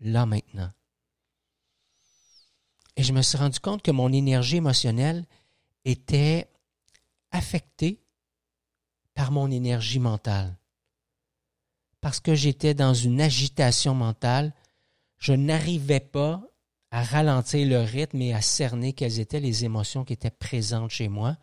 là 0.00 0.26
maintenant? 0.26 0.70
Et 2.98 3.04
je 3.04 3.12
me 3.12 3.22
suis 3.22 3.38
rendu 3.38 3.60
compte 3.60 3.80
que 3.82 3.92
mon 3.92 4.12
énergie 4.12 4.56
émotionnelle 4.56 5.24
était 5.84 6.50
affectée 7.30 8.02
par 9.14 9.30
mon 9.30 9.52
énergie 9.52 10.00
mentale. 10.00 10.58
Parce 12.00 12.18
que 12.18 12.34
j'étais 12.34 12.74
dans 12.74 12.94
une 12.94 13.20
agitation 13.20 13.94
mentale, 13.94 14.52
je 15.16 15.32
n'arrivais 15.32 16.00
pas 16.00 16.42
à 16.90 17.04
ralentir 17.04 17.68
le 17.68 17.78
rythme 17.78 18.20
et 18.20 18.34
à 18.34 18.40
cerner 18.40 18.92
quelles 18.94 19.20
étaient 19.20 19.38
les 19.38 19.64
émotions 19.64 20.04
qui 20.04 20.14
étaient 20.14 20.30
présentes 20.30 20.90
chez 20.90 21.06
moi. 21.06 21.36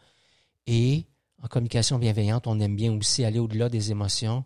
Et 0.68 1.06
en 1.42 1.48
communication 1.48 2.00
bienveillante, 2.00 2.48
on 2.48 2.60
aime 2.60 2.76
bien 2.76 2.92
aussi 2.92 3.24
aller 3.24 3.40
au-delà 3.40 3.70
des 3.70 3.92
émotions 3.92 4.44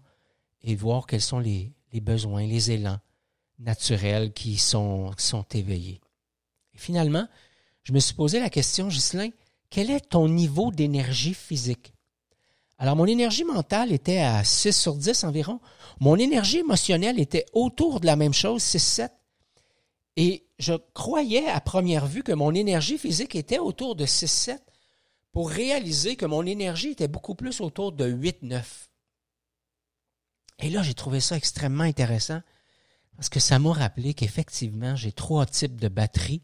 et 0.61 0.75
voir 0.75 1.07
quels 1.07 1.21
sont 1.21 1.39
les, 1.39 1.73
besoins, 2.01 2.45
les 2.45 2.69
élans 2.69 2.99
naturels 3.57 4.31
qui 4.31 4.59
sont, 4.59 5.11
éveillés. 5.53 6.01
Finalement, 6.79 7.27
je 7.83 7.91
me 7.91 7.99
suis 7.99 8.15
posé 8.15 8.39
la 8.39 8.49
question, 8.49 8.87
Ghislain, 8.87 9.29
quel 9.69 9.91
est 9.91 10.09
ton 10.09 10.29
niveau 10.29 10.71
d'énergie 10.71 11.33
physique? 11.33 11.93
Alors, 12.77 12.95
mon 12.95 13.05
énergie 13.05 13.43
mentale 13.43 13.91
était 13.91 14.19
à 14.19 14.45
6 14.45 14.71
sur 14.71 14.95
10 14.95 15.25
environ. 15.25 15.59
Mon 15.99 16.15
énergie 16.15 16.59
émotionnelle 16.59 17.19
était 17.19 17.45
autour 17.51 17.99
de 17.99 18.05
la 18.05 18.15
même 18.15 18.33
chose, 18.33 18.63
6-7. 18.63 19.09
Et 20.15 20.47
je 20.57 20.73
croyais 20.93 21.49
à 21.49 21.59
première 21.59 22.07
vue 22.07 22.23
que 22.23 22.31
mon 22.31 22.55
énergie 22.55 22.97
physique 22.97 23.35
était 23.35 23.59
autour 23.59 23.97
de 23.97 24.05
6-7 24.05 24.57
pour 25.33 25.49
réaliser 25.49 26.15
que 26.15 26.25
mon 26.25 26.45
énergie 26.45 26.91
était 26.91 27.09
beaucoup 27.09 27.35
plus 27.35 27.59
autour 27.59 27.91
de 27.91 28.09
8-9. 28.09 28.63
Et 30.59 30.69
là, 30.69 30.81
j'ai 30.81 30.93
trouvé 30.93 31.19
ça 31.19 31.35
extrêmement 31.35 31.83
intéressant 31.83 32.41
parce 33.17 33.27
que 33.27 33.41
ça 33.41 33.59
m'a 33.59 33.73
rappelé 33.73 34.13
qu'effectivement, 34.13 34.95
j'ai 34.95 35.11
trois 35.11 35.45
types 35.45 35.75
de 35.75 35.89
batteries 35.89 36.41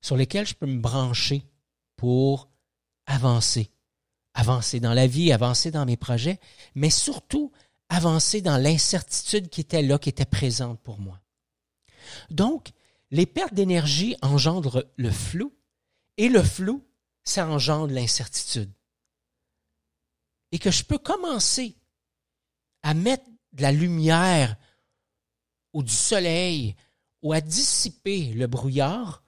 sur 0.00 0.16
lesquelles 0.16 0.46
je 0.46 0.54
peux 0.54 0.66
me 0.66 0.80
brancher 0.80 1.44
pour 1.96 2.48
avancer. 3.06 3.70
Avancer 4.34 4.80
dans 4.80 4.94
la 4.94 5.06
vie, 5.06 5.32
avancer 5.32 5.70
dans 5.70 5.84
mes 5.84 5.96
projets, 5.96 6.38
mais 6.74 6.90
surtout 6.90 7.52
avancer 7.88 8.40
dans 8.40 8.56
l'incertitude 8.56 9.48
qui 9.48 9.62
était 9.62 9.82
là, 9.82 9.98
qui 9.98 10.08
était 10.08 10.24
présente 10.24 10.80
pour 10.80 11.00
moi. 11.00 11.20
Donc, 12.30 12.70
les 13.10 13.26
pertes 13.26 13.54
d'énergie 13.54 14.16
engendrent 14.22 14.84
le 14.96 15.10
flou 15.10 15.52
et 16.16 16.28
le 16.28 16.42
flou 16.42 16.84
ça 17.24 17.46
engendre 17.46 17.92
l'incertitude. 17.92 18.72
Et 20.50 20.58
que 20.58 20.70
je 20.70 20.82
peux 20.82 20.98
commencer 20.98 21.76
à 22.82 22.94
mettre 22.94 23.28
de 23.52 23.62
la 23.62 23.72
lumière 23.72 24.56
ou 25.74 25.82
du 25.82 25.92
soleil 25.92 26.74
ou 27.22 27.32
à 27.32 27.40
dissiper 27.40 28.32
le 28.32 28.46
brouillard 28.46 29.22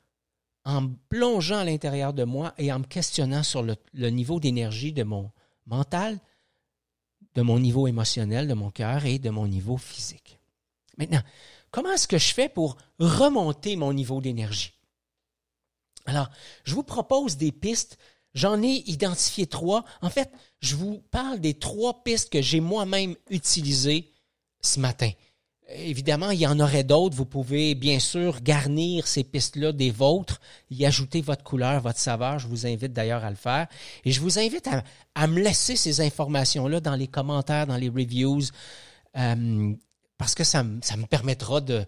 en 0.70 0.88
plongeant 1.08 1.58
à 1.58 1.64
l'intérieur 1.64 2.12
de 2.12 2.24
moi 2.24 2.54
et 2.56 2.72
en 2.72 2.78
me 2.78 2.84
questionnant 2.84 3.42
sur 3.42 3.62
le, 3.62 3.76
niveau 4.10 4.38
d'énergie 4.38 4.92
de 4.92 5.02
mon 5.02 5.30
mental, 5.66 6.18
de 7.34 7.42
mon 7.42 7.58
niveau 7.58 7.86
émotionnel, 7.86 8.46
de 8.46 8.54
mon 8.54 8.70
cœur 8.70 9.04
et 9.04 9.18
de 9.18 9.30
mon 9.30 9.46
niveau 9.48 9.76
physique. 9.76 10.38
Maintenant, 10.96 11.22
comment 11.70 11.90
est-ce 11.92 12.08
que 12.08 12.18
je 12.18 12.32
fais 12.32 12.48
pour 12.48 12.76
remonter 12.98 13.74
mon 13.76 13.92
niveau 13.92 14.20
d'énergie? 14.20 14.72
Alors, 16.06 16.30
je 16.64 16.74
vous 16.74 16.82
propose 16.84 17.36
des 17.36 17.52
pistes. 17.52 17.98
J'en 18.34 18.62
ai 18.62 18.84
identifié 18.86 19.46
trois. 19.46 19.84
En 20.02 20.10
fait, 20.10 20.30
je 20.60 20.76
vous 20.76 21.02
parle 21.10 21.40
des 21.40 21.54
trois 21.54 22.04
pistes 22.04 22.30
que 22.30 22.40
j'ai 22.40 22.60
moi-même 22.60 23.16
utilisées 23.28 24.12
ce 24.60 24.78
matin. 24.78 25.10
Évidemment, 25.74 26.30
il 26.30 26.40
y 26.40 26.46
en 26.46 26.58
aurait 26.58 26.84
d'autres. 26.84 27.16
Vous 27.16 27.26
pouvez 27.26 27.74
bien 27.74 27.98
sûr 27.98 28.40
garnir 28.40 29.06
ces 29.06 29.24
pistes-là 29.24 29.72
des 29.72 29.90
vôtres, 29.90 30.40
y 30.70 30.84
ajouter 30.84 31.20
votre 31.20 31.44
couleur, 31.44 31.80
votre 31.80 31.98
saveur. 31.98 32.38
Je 32.38 32.48
vous 32.48 32.66
invite 32.66 32.92
d'ailleurs 32.92 33.24
à 33.24 33.30
le 33.30 33.36
faire. 33.36 33.66
Et 34.04 34.12
je 34.12 34.20
vous 34.20 34.38
invite 34.38 34.68
à, 35.14 35.26
me 35.26 35.40
laisser 35.40 35.76
ces 35.76 36.00
informations-là 36.00 36.80
dans 36.80 36.96
les 36.96 37.06
commentaires, 37.06 37.66
dans 37.66 37.76
les 37.76 37.88
reviews, 37.88 38.42
euh, 39.16 39.72
parce 40.18 40.34
que 40.34 40.44
ça, 40.44 40.62
me 40.62 41.06
permettra 41.06 41.60
de, 41.60 41.84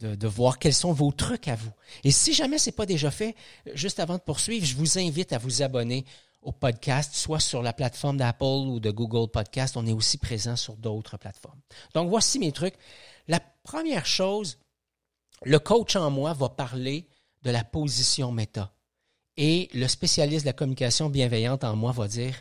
de, 0.00 0.26
voir 0.28 0.58
quels 0.58 0.74
sont 0.74 0.92
vos 0.92 1.12
trucs 1.12 1.48
à 1.48 1.56
vous. 1.56 1.72
Et 2.04 2.10
si 2.10 2.32
jamais 2.32 2.58
ce 2.58 2.70
n'est 2.70 2.76
pas 2.76 2.86
déjà 2.86 3.10
fait, 3.10 3.34
juste 3.74 4.00
avant 4.00 4.14
de 4.14 4.22
poursuivre, 4.22 4.64
je 4.64 4.76
vous 4.76 4.98
invite 4.98 5.32
à 5.32 5.38
vous 5.38 5.62
abonner 5.62 6.04
au 6.42 6.52
podcast, 6.52 7.14
soit 7.14 7.40
sur 7.40 7.60
la 7.60 7.72
plateforme 7.72 8.18
d'Apple 8.18 8.44
ou 8.44 8.78
de 8.78 8.90
Google 8.92 9.28
Podcast. 9.30 9.76
On 9.76 9.84
est 9.84 9.92
aussi 9.92 10.16
présent 10.16 10.54
sur 10.54 10.76
d'autres 10.76 11.16
plateformes. 11.16 11.58
Donc, 11.92 12.08
voici 12.08 12.38
mes 12.38 12.52
trucs. 12.52 12.76
Première 13.66 14.06
chose, 14.06 14.58
le 15.42 15.58
coach 15.58 15.96
en 15.96 16.08
moi 16.08 16.32
va 16.34 16.48
parler 16.48 17.08
de 17.42 17.50
la 17.50 17.64
position 17.64 18.30
méta. 18.30 18.72
Et 19.36 19.68
le 19.74 19.88
spécialiste 19.88 20.44
de 20.44 20.50
la 20.50 20.52
communication 20.52 21.10
bienveillante 21.10 21.64
en 21.64 21.74
moi 21.74 21.90
va 21.90 22.06
dire, 22.06 22.40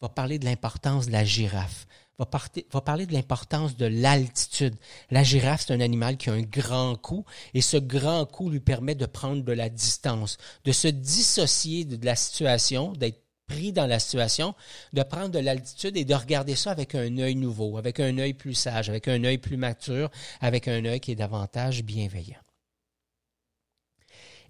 va 0.00 0.08
parler 0.08 0.38
de 0.38 0.46
l'importance 0.46 1.06
de 1.06 1.12
la 1.12 1.22
girafe 1.22 1.86
va, 2.18 2.80
parler 2.80 3.06
de 3.06 3.12
l'importance 3.12 3.76
de 3.76 3.86
l'altitude. 3.86 4.74
La 5.10 5.22
girafe, 5.22 5.64
c'est 5.66 5.74
un 5.74 5.80
animal 5.80 6.16
qui 6.16 6.30
a 6.30 6.32
un 6.32 6.42
grand 6.42 6.96
cou 6.96 7.24
et 7.54 7.60
ce 7.60 7.76
grand 7.76 8.26
cou 8.26 8.50
lui 8.50 8.60
permet 8.60 8.94
de 8.94 9.06
prendre 9.06 9.44
de 9.44 9.52
la 9.52 9.68
distance, 9.68 10.36
de 10.64 10.72
se 10.72 10.88
dissocier 10.88 11.84
de 11.84 12.04
la 12.04 12.16
situation, 12.16 12.92
d'être 12.92 13.22
pris 13.48 13.72
dans 13.72 13.86
la 13.86 13.98
situation, 13.98 14.54
de 14.92 15.02
prendre 15.02 15.30
de 15.30 15.38
l'altitude 15.40 15.96
et 15.96 16.04
de 16.04 16.14
regarder 16.14 16.54
ça 16.54 16.70
avec 16.70 16.94
un 16.94 17.18
œil 17.18 17.34
nouveau, 17.34 17.78
avec 17.78 17.98
un 17.98 18.16
œil 18.18 18.34
plus 18.34 18.54
sage, 18.54 18.88
avec 18.88 19.08
un 19.08 19.24
œil 19.24 19.38
plus 19.38 19.56
mature, 19.56 20.10
avec 20.40 20.68
un 20.68 20.84
œil 20.84 21.00
qui 21.00 21.12
est 21.12 21.16
davantage 21.16 21.82
bienveillant. 21.82 22.38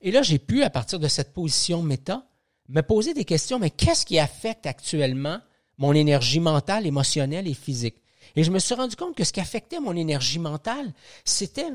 Et 0.02 0.10
là, 0.10 0.22
j'ai 0.22 0.38
pu, 0.38 0.62
à 0.62 0.70
partir 0.70 0.98
de 0.98 1.08
cette 1.08 1.32
position 1.32 1.82
méta, 1.82 2.26
me 2.68 2.82
poser 2.82 3.14
des 3.14 3.24
questions, 3.24 3.58
mais 3.58 3.70
qu'est-ce 3.70 4.04
qui 4.04 4.18
affecte 4.18 4.66
actuellement 4.66 5.40
mon 5.78 5.92
énergie 5.92 6.40
mentale, 6.40 6.86
émotionnelle 6.86 7.48
et 7.48 7.54
physique? 7.54 7.96
Et 8.36 8.44
je 8.44 8.50
me 8.50 8.58
suis 8.58 8.74
rendu 8.74 8.94
compte 8.94 9.16
que 9.16 9.24
ce 9.24 9.32
qui 9.32 9.40
affectait 9.40 9.80
mon 9.80 9.96
énergie 9.96 10.38
mentale, 10.38 10.92
c'était 11.24 11.70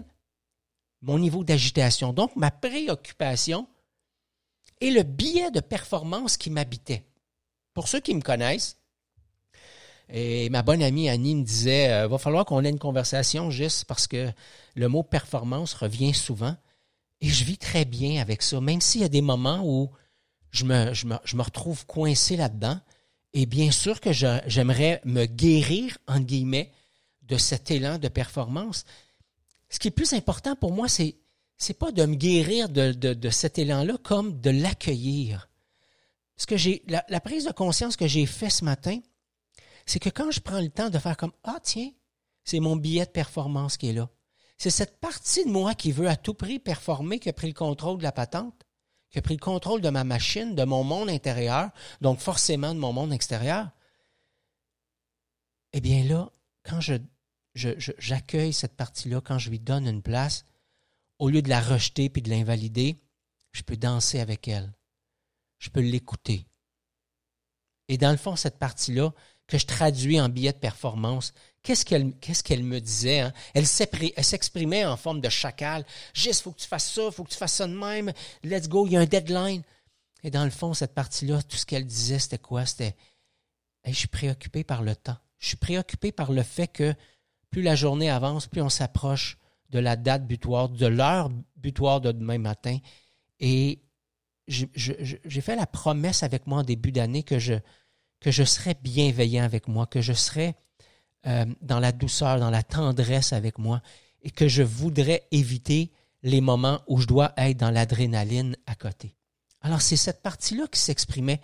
mon 1.01 1.19
niveau 1.19 1.43
d'agitation, 1.43 2.13
donc 2.13 2.35
ma 2.35 2.51
préoccupation 2.51 3.67
et 4.79 4.91
le 4.91 5.03
biais 5.03 5.51
de 5.51 5.59
performance 5.59 6.37
qui 6.37 6.49
m'habitait. 6.49 7.03
Pour 7.73 7.87
ceux 7.87 7.99
qui 7.99 8.13
me 8.13 8.21
connaissent, 8.21 8.77
Et 10.09 10.49
ma 10.49 10.61
bonne 10.61 10.83
amie 10.83 11.09
Annie 11.09 11.35
me 11.35 11.43
disait, 11.43 11.91
euh, 11.91 12.07
va 12.07 12.17
falloir 12.17 12.45
qu'on 12.45 12.63
ait 12.63 12.69
une 12.69 12.77
conversation 12.77 13.49
juste 13.49 13.85
parce 13.85 14.05
que 14.05 14.31
le 14.75 14.87
mot 14.87 15.01
performance 15.01 15.73
revient 15.73 16.13
souvent. 16.13 16.55
Et 17.21 17.29
je 17.29 17.45
vis 17.45 17.57
très 17.57 17.85
bien 17.85 18.21
avec 18.21 18.41
ça, 18.41 18.59
même 18.59 18.81
s'il 18.81 19.01
y 19.01 19.05
a 19.05 19.09
des 19.09 19.21
moments 19.21 19.61
où 19.63 19.89
je 20.51 20.65
me, 20.65 20.93
je 20.93 21.37
retrouve 21.37 21.85
coincé 21.85 22.35
là-dedans. 22.35 22.79
Et 23.33 23.45
bien 23.45 23.71
sûr 23.71 23.99
que 24.01 24.11
j'aimerais 24.11 25.01
me 25.05 25.25
guérir, 25.25 25.97
entre 26.07 26.25
guillemets, 26.25 26.71
de 27.23 27.37
cet 27.37 27.71
élan 27.71 27.97
de 27.97 28.09
performance. 28.09 28.85
Ce 29.69 29.79
qui 29.79 29.87
est 29.87 29.91
plus 29.91 30.13
important 30.13 30.55
pour 30.55 30.73
moi, 30.73 30.87
c'est 30.87 31.15
c'est 31.57 31.79
pas 31.79 31.91
de 31.91 32.05
me 32.05 32.15
guérir 32.15 32.67
de 32.67 33.29
cet 33.29 33.57
élan-là, 33.57 33.97
comme 34.03 34.41
de 34.41 34.49
l'accueillir. 34.49 35.47
La, 36.87 37.21
prise 37.21 37.45
de 37.45 37.51
conscience 37.51 37.95
que 37.95 38.07
j'ai 38.07 38.25
fait 38.25 38.49
ce 38.49 38.65
matin, 38.65 38.99
c'est 39.85 39.99
que 39.99 40.09
quand 40.09 40.31
je 40.31 40.39
prends 40.39 40.61
le 40.61 40.69
temps 40.69 40.89
de 40.89 40.99
faire 40.99 41.17
comme 41.17 41.33
ah 41.43 41.59
tiens, 41.61 41.91
c'est 42.43 42.59
mon 42.59 42.75
billet 42.75 43.05
de 43.05 43.11
performance 43.11 43.77
qui 43.77 43.89
est 43.89 43.93
là. 43.93 44.09
C'est 44.57 44.69
cette 44.69 44.99
partie 44.99 45.45
de 45.45 45.49
moi 45.49 45.75
qui 45.75 45.91
veut 45.91 46.07
à 46.07 46.15
tout 46.15 46.33
prix 46.33 46.59
performer 46.59 47.19
qui 47.19 47.29
a 47.29 47.33
pris 47.33 47.47
le 47.47 47.53
contrôle 47.53 47.97
de 47.97 48.03
la 48.03 48.11
patente, 48.11 48.63
qui 49.09 49.19
a 49.19 49.21
pris 49.21 49.35
le 49.35 49.39
contrôle 49.39 49.81
de 49.81 49.89
ma 49.89 50.03
machine, 50.03 50.55
de 50.55 50.63
mon 50.63 50.83
monde 50.83 51.09
intérieur, 51.09 51.69
donc 52.01 52.19
forcément 52.19 52.73
de 52.73 52.79
mon 52.79 52.93
monde 52.93 53.13
extérieur. 53.13 53.69
Eh 55.73 55.81
bien 55.81 56.03
là, 56.03 56.31
quand 56.63 56.81
je, 56.81 56.95
j'accueille 57.55 58.53
cette 58.53 58.75
partie-là, 58.75 59.21
quand 59.21 59.37
je 59.37 59.49
lui 59.49 59.59
donne 59.59 59.87
une 59.87 60.01
place, 60.01 60.45
au 61.19 61.29
lieu 61.29 61.41
de 61.41 61.49
la 61.49 61.61
rejeter 61.61 62.09
puis 62.09 62.21
de 62.21 62.29
l'invalider, 62.29 63.01
je 63.51 63.63
peux 63.63 63.77
danser 63.77 64.19
avec 64.19 64.47
elle. 64.47 64.73
Je 65.63 65.69
peux 65.69 65.79
l'écouter. 65.79 66.45
Et 67.87 67.97
dans 67.97 68.11
le 68.11 68.17
fond, 68.17 68.35
cette 68.35 68.59
partie-là, 68.59 69.13
que 69.47 69.57
je 69.57 69.65
traduis 69.65 70.19
en 70.19 70.27
billet 70.27 70.51
de 70.51 70.57
performance, 70.57 71.33
qu'est-ce 71.61 71.85
qu'elle 71.85 72.63
me 72.63 72.79
disait? 72.79 73.21
Hein? 73.21 73.33
Elle 73.53 73.65
s'exprimait 73.65 74.83
en 74.83 74.97
forme 74.97 75.21
de 75.21 75.29
chacal. 75.29 75.85
Juste, 76.13 76.41
faut 76.41 76.51
que 76.51 76.59
tu 76.59 76.67
fasses 76.67 76.91
ça, 76.91 77.09
faut 77.11 77.23
que 77.23 77.29
tu 77.29 77.37
fasses 77.37 77.53
ça 77.53 77.67
de 77.67 77.73
même. 77.73 78.11
Let's 78.43 78.67
go, 78.67 78.85
il 78.87 78.91
y 78.91 78.97
a 78.97 78.99
un 78.99 79.05
deadline. 79.05 79.63
Et 80.23 80.31
dans 80.31 80.43
le 80.43 80.51
fond, 80.51 80.73
cette 80.73 80.93
partie-là, 80.93 81.41
tout 81.43 81.55
ce 81.55 81.65
qu'elle 81.65 81.85
disait, 81.85 82.19
c'était 82.19 82.39
quoi? 82.39 82.65
C'était 82.65 82.97
je 83.85 83.93
suis 83.93 84.09
préoccupé 84.09 84.65
par 84.65 84.83
le 84.83 84.97
temps. 84.97 85.17
Je 85.39 85.47
suis 85.47 85.57
préoccupé 85.57 86.11
par 86.11 86.33
le 86.33 86.43
fait 86.43 86.67
que 86.67 86.93
plus 87.51 87.61
la 87.61 87.75
journée 87.75 88.09
avance, 88.09 88.47
plus 88.47 88.61
on 88.61 88.69
s'approche 88.69 89.37
de 89.69 89.79
la 89.79 89.95
date 89.95 90.27
butoir, 90.27 90.67
de 90.67 90.87
l'heure 90.87 91.29
butoir 91.55 92.01
de 92.01 92.11
demain 92.11 92.37
matin. 92.37 92.79
Et 93.39 93.81
j'ai 94.47 95.41
fait 95.41 95.55
la 95.55 95.65
promesse 95.65 96.23
avec 96.23 96.47
moi 96.47 96.59
en 96.59 96.63
début 96.63 96.91
d'année 96.91 97.23
que 97.23 97.39
je, 97.39 98.43
serais 98.43 98.75
bienveillant 98.81 99.43
avec 99.43 99.67
moi, 99.67 99.87
que 99.87 100.01
je 100.01 100.13
serais 100.13 100.55
euh, 101.25 101.45
dans 101.61 101.79
la 101.79 101.91
douceur, 101.91 102.39
dans 102.39 102.49
la 102.49 102.63
tendresse 102.63 103.33
avec 103.33 103.57
moi, 103.57 103.81
et 104.21 104.31
que 104.31 104.47
je 104.47 104.63
voudrais 104.63 105.27
éviter 105.31 105.91
les 106.23 106.41
moments 106.41 106.81
où 106.87 106.99
je 106.99 107.07
dois 107.07 107.33
être 107.37 107.57
dans 107.57 107.71
l'adrénaline 107.71 108.55
à 108.65 108.75
côté. 108.75 109.15
Alors 109.61 109.81
c'est 109.81 109.97
cette 109.97 110.21
partie-là 110.21 110.67
qui 110.71 110.79
s'exprimait 110.79 111.41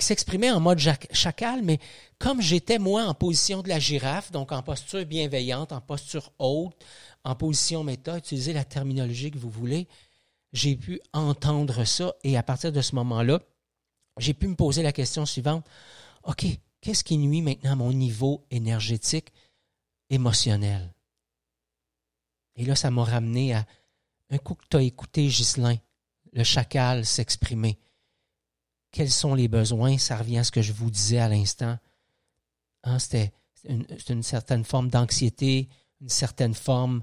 qui 0.00 0.06
s'exprimait 0.06 0.50
en 0.50 0.60
mode 0.60 0.80
chacal, 1.12 1.60
mais 1.62 1.78
comme 2.18 2.40
j'étais 2.40 2.78
moi 2.78 3.04
en 3.04 3.12
position 3.12 3.60
de 3.60 3.68
la 3.68 3.78
girafe, 3.78 4.32
donc 4.32 4.50
en 4.50 4.62
posture 4.62 5.04
bienveillante, 5.04 5.72
en 5.72 5.82
posture 5.82 6.32
haute, 6.38 6.74
en 7.22 7.34
position 7.34 7.84
méta, 7.84 8.16
utilisez 8.16 8.54
la 8.54 8.64
terminologie 8.64 9.30
que 9.30 9.38
vous 9.38 9.50
voulez, 9.50 9.86
j'ai 10.52 10.76
pu 10.76 11.00
entendre 11.12 11.84
ça 11.84 12.14
et 12.24 12.36
à 12.36 12.42
partir 12.42 12.72
de 12.72 12.80
ce 12.80 12.94
moment-là, 12.96 13.40
j'ai 14.18 14.34
pu 14.34 14.48
me 14.48 14.56
poser 14.56 14.82
la 14.82 14.92
question 14.92 15.24
suivante. 15.26 15.64
OK, 16.24 16.46
qu'est-ce 16.80 17.04
qui 17.04 17.16
nuit 17.18 17.42
maintenant 17.42 17.72
à 17.72 17.76
mon 17.76 17.92
niveau 17.92 18.44
énergétique, 18.50 19.32
émotionnel? 20.10 20.92
Et 22.56 22.64
là, 22.64 22.74
ça 22.74 22.90
m'a 22.90 23.04
ramené 23.04 23.54
à 23.54 23.66
un 24.30 24.38
coup 24.38 24.54
que 24.54 24.66
tu 24.68 24.76
as 24.76 24.82
écouté 24.82 25.26
Ghislain, 25.28 25.76
le 26.32 26.44
chacal 26.44 27.06
s'exprimer 27.06 27.78
quels 28.92 29.10
sont 29.10 29.34
les 29.34 29.48
besoins, 29.48 29.98
ça 29.98 30.16
revient 30.16 30.38
à 30.38 30.44
ce 30.44 30.50
que 30.50 30.62
je 30.62 30.72
vous 30.72 30.90
disais 30.90 31.18
à 31.18 31.28
l'instant. 31.28 31.78
Hein, 32.84 32.98
C'était 32.98 33.32
une, 33.68 34.22
certaine 34.22 34.64
forme 34.64 34.88
d'anxiété, 34.88 35.68
une 36.00 36.08
certaine 36.08 36.54
forme 36.54 37.02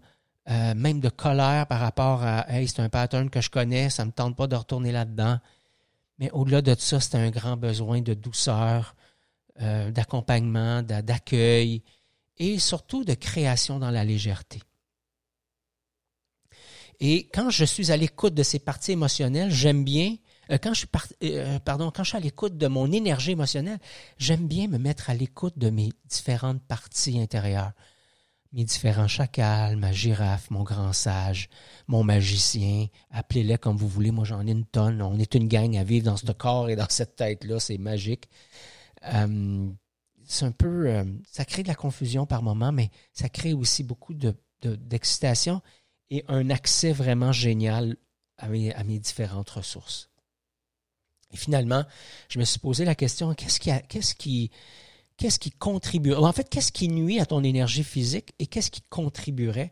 euh, 0.49 0.73
même 0.75 0.99
de 0.99 1.09
colère 1.09 1.67
par 1.67 1.79
rapport 1.79 2.23
à 2.23 2.49
Hey, 2.49 2.67
c'est 2.67 2.81
un 2.81 2.89
pattern 2.89 3.29
que 3.29 3.41
je 3.41 3.49
connais, 3.49 3.89
ça 3.89 4.03
ne 4.03 4.07
me 4.07 4.13
tente 4.13 4.35
pas 4.35 4.47
de 4.47 4.55
retourner 4.55 4.91
là-dedans. 4.91 5.39
Mais 6.19 6.31
au-delà 6.31 6.61
de 6.61 6.73
ça, 6.75 6.99
c'est 6.99 7.15
un 7.15 7.29
grand 7.29 7.57
besoin 7.57 8.01
de 8.01 8.13
douceur, 8.13 8.95
euh, 9.61 9.91
d'accompagnement, 9.91 10.81
d'accueil 10.83 11.83
et 12.37 12.59
surtout 12.59 13.03
de 13.03 13.13
création 13.13 13.77
dans 13.77 13.91
la 13.91 14.03
légèreté. 14.03 14.61
Et 16.99 17.27
quand 17.33 17.49
je 17.49 17.65
suis 17.65 17.91
à 17.91 17.97
l'écoute 17.97 18.33
de 18.33 18.43
ces 18.43 18.59
parties 18.59 18.93
émotionnelles, 18.93 19.51
j'aime 19.51 19.83
bien 19.83 20.15
euh, 20.49 20.57
quand 20.61 20.73
je 20.73 20.79
suis 20.79 21.59
pardon, 21.65 21.91
quand 21.91 22.03
je 22.03 22.09
suis 22.09 22.17
à 22.17 22.21
l'écoute 22.21 22.57
de 22.57 22.67
mon 22.67 22.91
énergie 22.91 23.31
émotionnelle, 23.31 23.79
j'aime 24.17 24.47
bien 24.47 24.67
me 24.67 24.77
mettre 24.77 25.09
à 25.09 25.13
l'écoute 25.13 25.57
de 25.57 25.69
mes 25.69 25.89
différentes 26.05 26.61
parties 26.61 27.19
intérieures. 27.19 27.73
Mes 28.53 28.63
différents 28.63 29.07
chacals, 29.07 29.75
ma 29.75 29.91
girafe, 29.91 30.49
mon 30.49 30.63
grand 30.63 30.93
sage, 30.93 31.49
mon 31.87 32.03
magicien, 32.03 32.87
appelez-les 33.11 33.57
comme 33.57 33.75
vous 33.75 33.87
voulez, 33.87 34.11
moi 34.11 34.25
j'en 34.25 34.45
ai 34.47 34.51
une 34.51 34.65
tonne. 34.65 35.01
On 35.01 35.19
est 35.19 35.35
une 35.35 35.47
gang 35.47 35.75
à 35.77 35.83
vivre 35.83 36.05
dans 36.05 36.17
ce 36.17 36.31
corps 36.31 36.69
et 36.69 36.75
dans 36.75 36.87
cette 36.89 37.15
tête-là, 37.15 37.59
c'est 37.59 37.77
magique. 37.77 38.29
Euh, 39.05 39.69
c'est 40.25 40.45
un 40.45 40.51
peu, 40.51 41.05
ça 41.29 41.45
crée 41.45 41.63
de 41.63 41.67
la 41.67 41.75
confusion 41.75 42.25
par 42.25 42.43
moment, 42.43 42.71
mais 42.71 42.89
ça 43.13 43.29
crée 43.29 43.53
aussi 43.53 43.83
beaucoup 43.83 44.13
d'excitation 44.61 45.61
et 46.09 46.23
un 46.27 46.49
accès 46.49 46.91
vraiment 46.91 47.31
génial 47.31 47.97
à 48.37 48.47
mes 48.49 48.99
différentes 48.99 49.49
ressources. 49.49 50.09
Et 51.31 51.37
finalement, 51.37 51.83
je 52.29 52.39
me 52.39 52.45
suis 52.45 52.59
posé 52.59 52.85
la 52.85 52.95
question, 52.95 53.33
qu'est-ce 53.33 53.59
qui, 53.59 53.71
qu'est-ce 53.89 54.15
qui, 54.15 54.51
qu'est-ce 55.17 55.39
qui 55.39 55.51
contribue, 55.51 56.13
en 56.13 56.31
fait, 56.31 56.49
qu'est-ce 56.49 56.71
qui 56.71 56.87
nuit 56.87 57.19
à 57.19 57.25
ton 57.25 57.43
énergie 57.43 57.83
physique 57.83 58.33
et 58.39 58.47
qu'est-ce 58.47 58.71
qui 58.71 58.81
contribuerait? 58.89 59.71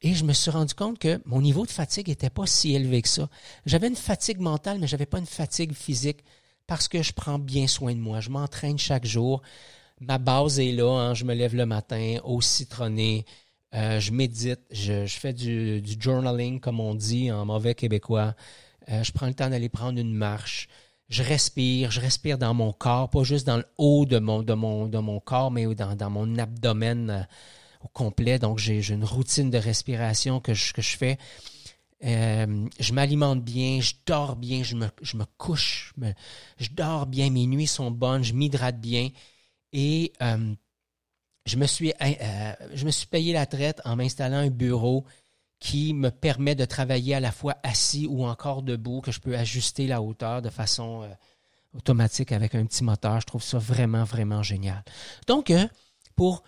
Et 0.00 0.14
je 0.14 0.24
me 0.24 0.32
suis 0.32 0.50
rendu 0.50 0.74
compte 0.74 0.98
que 0.98 1.20
mon 1.24 1.40
niveau 1.40 1.66
de 1.66 1.70
fatigue 1.70 2.08
n'était 2.08 2.30
pas 2.30 2.46
si 2.46 2.74
élevé 2.74 3.02
que 3.02 3.08
ça. 3.08 3.28
J'avais 3.66 3.88
une 3.88 3.96
fatigue 3.96 4.38
mentale, 4.38 4.78
mais 4.78 4.86
j'avais 4.86 5.06
pas 5.06 5.18
une 5.18 5.26
fatigue 5.26 5.72
physique 5.72 6.24
parce 6.66 6.86
que 6.86 7.02
je 7.02 7.12
prends 7.12 7.38
bien 7.38 7.66
soin 7.66 7.94
de 7.94 8.00
moi. 8.00 8.20
Je 8.20 8.30
m'entraîne 8.30 8.78
chaque 8.78 9.04
jour. 9.04 9.42
Ma 10.00 10.18
base 10.18 10.60
est 10.60 10.72
là. 10.72 10.88
Hein. 10.88 11.14
Je 11.14 11.24
me 11.24 11.34
lève 11.34 11.56
le 11.56 11.66
matin 11.66 12.18
au 12.22 12.40
citronné. 12.40 13.24
Euh, 13.74 13.98
je 13.98 14.12
médite. 14.12 14.60
Je, 14.70 15.06
fais 15.06 15.32
du, 15.32 15.82
journaling, 15.98 16.60
comme 16.60 16.78
on 16.78 16.94
dit 16.94 17.32
en 17.32 17.44
mauvais 17.44 17.74
québécois. 17.74 18.36
Euh, 18.90 19.02
je 19.02 19.10
prends 19.10 19.26
le 19.26 19.34
temps 19.34 19.50
d'aller 19.50 19.68
prendre 19.68 19.98
une 19.98 20.14
marche 20.14 20.68
je 21.08 21.22
respire, 21.22 21.90
je 21.90 22.00
respire 22.00 22.38
dans 22.38 22.52
mon 22.54 22.72
corps, 22.72 23.08
pas 23.08 23.24
juste 23.24 23.46
dans 23.46 23.56
le 23.56 23.64
haut 23.78 24.04
de 24.04 24.18
mon, 24.18 25.20
corps, 25.20 25.50
mais 25.50 25.66
dans, 25.74 26.10
mon 26.10 26.36
abdomen 26.36 27.10
euh, 27.10 27.22
au 27.82 27.88
complet. 27.88 28.38
Donc, 28.38 28.58
j'ai 28.58 28.86
une 28.90 29.04
routine 29.04 29.50
de 29.50 29.58
respiration 29.58 30.40
que 30.40 30.52
je, 30.52 30.72
fais. 30.82 31.18
Euh, 32.04 32.68
je 32.78 32.92
m'alimente 32.92 33.42
bien, 33.42 33.80
je 33.80 33.94
dors 34.04 34.36
bien, 34.36 34.62
je 34.62 34.76
me, 34.76 34.88
je 35.00 35.16
me 35.16 35.24
couche, 35.38 35.94
je, 36.58 36.68
dors 36.72 37.06
bien, 37.06 37.30
mes 37.30 37.46
nuits 37.46 37.66
sont 37.66 37.90
bonnes, 37.90 38.22
je 38.22 38.34
m'hydrate 38.34 38.78
bien. 38.78 39.08
Et 39.72 40.12
euh, 40.20 40.54
je, 41.46 41.56
me 41.56 41.66
suis, 41.66 41.92
je 42.74 42.84
me 42.84 42.90
suis 42.90 43.06
payé 43.06 43.32
la 43.32 43.46
traite 43.46 43.80
en 43.86 43.96
m'installant 43.96 44.38
un 44.38 44.50
bureau 44.50 45.06
qui 45.60 45.92
me 45.92 46.10
permet 46.10 46.54
de 46.54 46.64
travailler 46.64 47.14
à 47.14 47.20
la 47.20 47.32
fois 47.32 47.56
assis 47.62 48.06
ou 48.08 48.24
encore 48.24 48.62
debout, 48.62 49.00
que 49.00 49.10
je 49.10 49.20
peux 49.20 49.36
ajuster 49.36 49.86
la 49.86 50.00
hauteur 50.00 50.40
de 50.40 50.50
façon 50.50 51.02
euh, 51.02 51.08
automatique 51.74 52.32
avec 52.32 52.54
un 52.54 52.64
petit 52.64 52.84
moteur. 52.84 53.20
Je 53.20 53.26
trouve 53.26 53.42
ça 53.42 53.58
vraiment, 53.58 54.04
vraiment 54.04 54.42
génial. 54.42 54.84
Donc, 55.26 55.50
euh, 55.50 55.66
pour 56.14 56.44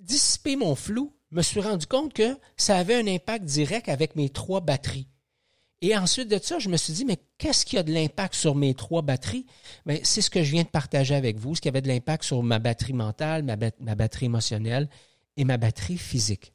dissiper 0.00 0.56
mon 0.56 0.74
flou, 0.74 1.14
je 1.30 1.36
me 1.36 1.42
suis 1.42 1.60
rendu 1.60 1.86
compte 1.86 2.12
que 2.12 2.36
ça 2.56 2.76
avait 2.76 2.96
un 2.96 3.06
impact 3.06 3.44
direct 3.44 3.88
avec 3.88 4.16
mes 4.16 4.30
trois 4.30 4.60
batteries. 4.60 5.08
Et 5.80 5.96
ensuite 5.96 6.28
de 6.28 6.38
ça, 6.42 6.58
je 6.58 6.68
me 6.68 6.76
suis 6.76 6.92
dit, 6.92 7.04
mais 7.04 7.18
qu'est-ce 7.36 7.66
qui 7.66 7.76
a 7.76 7.82
de 7.82 7.92
l'impact 7.92 8.34
sur 8.34 8.54
mes 8.54 8.74
trois 8.74 9.02
batteries? 9.02 9.44
Mais 9.84 10.00
c'est 10.02 10.22
ce 10.22 10.30
que 10.30 10.42
je 10.42 10.50
viens 10.50 10.62
de 10.62 10.68
partager 10.68 11.14
avec 11.14 11.38
vous, 11.38 11.54
ce 11.54 11.60
qui 11.60 11.68
avait 11.68 11.82
de 11.82 11.88
l'impact 11.88 12.24
sur 12.24 12.42
ma 12.42 12.58
batterie 12.58 12.94
mentale, 12.94 13.42
ma 13.42 13.94
batterie 13.94 14.26
émotionnelle 14.26 14.88
et 15.36 15.44
ma 15.44 15.58
batterie 15.58 15.98
physique. 15.98 16.53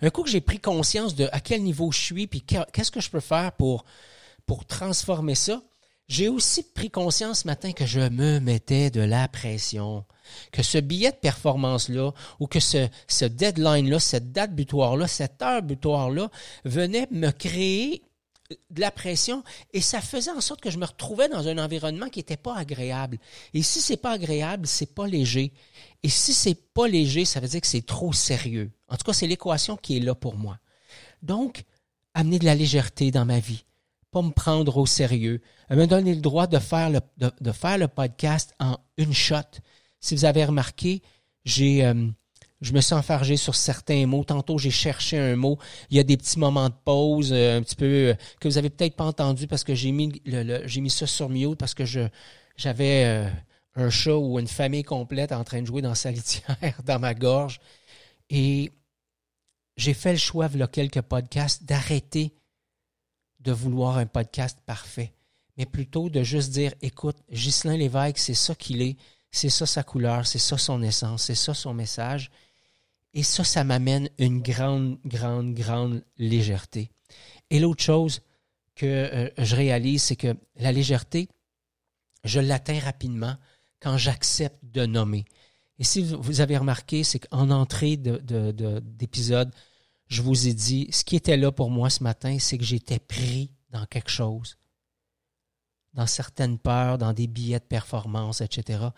Un 0.00 0.10
coup 0.10 0.22
que 0.22 0.30
j'ai 0.30 0.40
pris 0.40 0.60
conscience 0.60 1.14
de 1.14 1.28
à 1.32 1.40
quel 1.40 1.62
niveau 1.62 1.90
je 1.92 2.00
suis, 2.00 2.26
puis 2.26 2.42
qu'est-ce 2.42 2.90
que 2.90 3.00
je 3.00 3.10
peux 3.10 3.20
faire 3.20 3.52
pour, 3.52 3.84
transformer 4.66 5.36
ça, 5.36 5.62
j'ai 6.08 6.28
aussi 6.28 6.64
pris 6.64 6.90
conscience 6.90 7.42
ce 7.42 7.46
matin 7.46 7.70
que 7.72 7.86
je 7.86 8.00
me 8.00 8.40
mettais 8.40 8.90
de 8.90 9.00
la 9.00 9.28
pression, 9.28 10.04
que 10.50 10.64
ce 10.64 10.78
billet 10.78 11.12
de 11.12 11.16
performance-là, 11.16 12.12
ou 12.40 12.48
que 12.48 12.58
ce, 12.58 12.88
ce 13.06 13.24
deadline-là, 13.24 14.00
cette 14.00 14.32
date 14.32 14.52
butoir-là, 14.52 15.06
cette 15.06 15.40
heure 15.40 15.62
butoir-là, 15.62 16.28
venait 16.64 17.06
me 17.12 17.30
créer 17.30 18.02
de 18.70 18.80
la 18.80 18.90
pression 18.90 19.42
et 19.72 19.80
ça 19.80 20.00
faisait 20.00 20.30
en 20.30 20.40
sorte 20.40 20.60
que 20.60 20.70
je 20.70 20.78
me 20.78 20.84
retrouvais 20.84 21.28
dans 21.28 21.48
un 21.48 21.58
environnement 21.58 22.08
qui 22.08 22.18
n'était 22.18 22.36
pas 22.36 22.56
agréable. 22.56 23.18
Et 23.54 23.62
si 23.62 23.80
c'est 23.80 23.96
pas 23.96 24.12
agréable, 24.12 24.66
c'est 24.66 24.94
pas 24.94 25.06
léger. 25.06 25.52
Et 26.02 26.08
si 26.08 26.32
c'est 26.32 26.54
pas 26.72 26.88
léger, 26.88 27.24
ça 27.24 27.40
veut 27.40 27.48
dire 27.48 27.60
que 27.60 27.66
c'est 27.66 27.86
trop 27.86 28.12
sérieux. 28.12 28.70
En 28.88 28.96
tout 28.96 29.04
cas, 29.04 29.12
c'est 29.12 29.26
l'équation 29.26 29.76
qui 29.76 29.96
est 29.96 30.00
là 30.00 30.14
pour 30.14 30.36
moi. 30.36 30.58
Donc, 31.22 31.64
amener 32.14 32.38
de 32.38 32.44
la 32.44 32.54
légèreté 32.54 33.10
dans 33.10 33.24
ma 33.24 33.38
vie, 33.38 33.64
pas 34.10 34.22
me 34.22 34.30
prendre 34.30 34.76
au 34.78 34.86
sérieux, 34.86 35.40
me 35.70 35.86
donner 35.86 36.14
le 36.14 36.20
droit 36.20 36.46
de 36.46 36.58
faire 36.58 36.90
le, 36.90 37.00
de, 37.18 37.52
faire 37.52 37.78
le 37.78 37.88
podcast 37.88 38.54
en 38.58 38.78
une 38.96 39.14
shot. 39.14 39.60
Si 40.00 40.16
vous 40.16 40.24
avez 40.24 40.44
remarqué, 40.44 41.02
j'ai 41.44 41.84
euh, 41.84 42.08
je 42.60 42.72
me 42.72 42.80
suis 42.80 42.94
enfargé 42.94 43.36
sur 43.36 43.54
certains 43.54 44.06
mots. 44.06 44.24
Tantôt, 44.24 44.58
j'ai 44.58 44.70
cherché 44.70 45.18
un 45.18 45.36
mot. 45.36 45.58
Il 45.90 45.96
y 45.96 46.00
a 46.00 46.02
des 46.02 46.16
petits 46.16 46.38
moments 46.38 46.68
de 46.68 46.74
pause 46.84 47.32
euh, 47.32 47.58
un 47.58 47.62
petit 47.62 47.76
peu 47.76 47.84
euh, 47.84 48.14
que 48.38 48.48
vous 48.48 48.58
avez 48.58 48.70
peut-être 48.70 48.96
pas 48.96 49.04
entendu 49.04 49.46
parce 49.46 49.64
que 49.64 49.74
j'ai 49.74 49.92
mis 49.92 50.20
le, 50.26 50.66
j'ai 50.66 50.80
mis 50.80 50.90
ça 50.90 51.06
sur 51.06 51.28
mute 51.28 51.58
parce 51.58 51.74
que 51.74 51.84
je 51.84 52.00
j'avais 52.56 53.04
euh, 53.04 53.30
un 53.76 53.88
chat 53.88 54.16
ou 54.16 54.38
une 54.38 54.48
famille 54.48 54.82
complète 54.82 55.32
en 55.32 55.42
train 55.44 55.62
de 55.62 55.66
jouer 55.66 55.80
dans 55.80 55.94
sa 55.94 56.10
litière 56.10 56.56
dans 56.84 56.98
ma 56.98 57.14
gorge 57.14 57.60
et 58.28 58.72
j'ai 59.78 59.94
fait 59.94 60.12
le 60.12 60.18
choix 60.18 60.48
il 60.52 60.60
y 60.60 60.62
a 60.62 60.66
quelques 60.66 61.00
podcasts 61.00 61.64
d'arrêter 61.64 62.34
de 63.40 63.52
vouloir 63.52 63.96
un 63.96 64.04
podcast 64.04 64.58
parfait, 64.66 65.14
mais 65.56 65.64
plutôt 65.64 66.10
de 66.10 66.22
juste 66.22 66.50
dire 66.50 66.74
écoute, 66.82 67.16
Ghislain 67.32 67.78
Lévesque, 67.78 68.18
c'est 68.18 68.34
ça 68.34 68.54
qu'il 68.54 68.82
est, 68.82 68.98
c'est 69.30 69.48
ça 69.48 69.64
sa 69.64 69.82
couleur, 69.82 70.26
c'est 70.26 70.38
ça 70.38 70.58
son 70.58 70.82
essence, 70.82 71.22
c'est 71.22 71.34
ça 71.34 71.54
son 71.54 71.72
message 71.72 72.30
et 73.14 73.22
ça, 73.22 73.44
ça 73.44 73.64
m'amène 73.64 74.08
une 74.18 74.40
grande, 74.40 74.98
grande, 75.04 75.54
grande 75.54 76.04
légèreté. 76.16 76.90
Et 77.50 77.58
l'autre 77.58 77.82
chose 77.82 78.20
que 78.74 78.86
euh, 78.86 79.30
je 79.38 79.56
réalise, 79.56 80.02
c'est 80.02 80.16
que 80.16 80.36
la 80.56 80.72
légèreté, 80.72 81.28
je 82.24 82.40
l'atteins 82.40 82.78
rapidement 82.78 83.36
quand 83.80 83.96
j'accepte 83.96 84.58
de 84.62 84.86
nommer. 84.86 85.24
Et 85.78 85.84
si 85.84 86.02
vous 86.02 86.40
avez 86.40 86.58
remarqué, 86.58 87.04
c'est 87.04 87.20
qu'en 87.20 87.50
entrée 87.50 87.96
d'épisode, 87.96 89.50
de, 89.50 89.56
je 90.08 90.22
vous 90.22 90.46
ai 90.46 90.52
dit, 90.52 90.88
ce 90.92 91.04
qui 91.04 91.16
était 91.16 91.38
là 91.38 91.50
pour 91.50 91.70
moi 91.70 91.88
ce 91.88 92.02
matin, 92.02 92.38
c'est 92.38 92.58
que 92.58 92.64
j'étais 92.64 92.98
pris 92.98 93.50
dans 93.70 93.86
quelque 93.86 94.10
chose, 94.10 94.58
dans 95.94 96.06
certaines 96.06 96.58
peurs, 96.58 96.98
dans 96.98 97.12
des 97.12 97.26
billets 97.26 97.58
de 97.58 97.64
performance, 97.64 98.40
etc. 98.40 98.88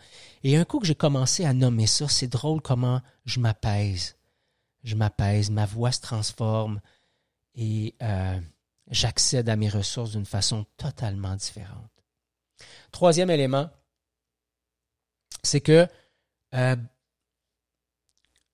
Et 0.43 0.57
un 0.57 0.65
coup 0.65 0.79
que 0.79 0.87
j'ai 0.87 0.95
commencé 0.95 1.45
à 1.45 1.53
nommer 1.53 1.87
ça, 1.87 2.09
c'est 2.09 2.29
drôle 2.29 2.61
comment 2.61 3.01
je 3.25 3.41
m'apaise. 3.41 4.17
Je 4.85 4.95
m'apaise, 4.95 5.51
ma 5.51 5.65
voix 5.65 5.93
se 5.93 6.01
transforme 6.01 6.81
et 7.55 7.95
euh, 8.03 8.41
j'accède 8.91 9.49
à 9.49 9.57
mes 9.57 9.69
ressources 9.69 10.13
d'une 10.13 10.27
façon 10.27 10.67
totalement 10.77 11.35
différente. 11.37 11.91
Troisième 12.91 13.31
élément, 13.31 13.71
c'est 15.43 15.61
que 15.61 15.87
euh, 16.55 16.77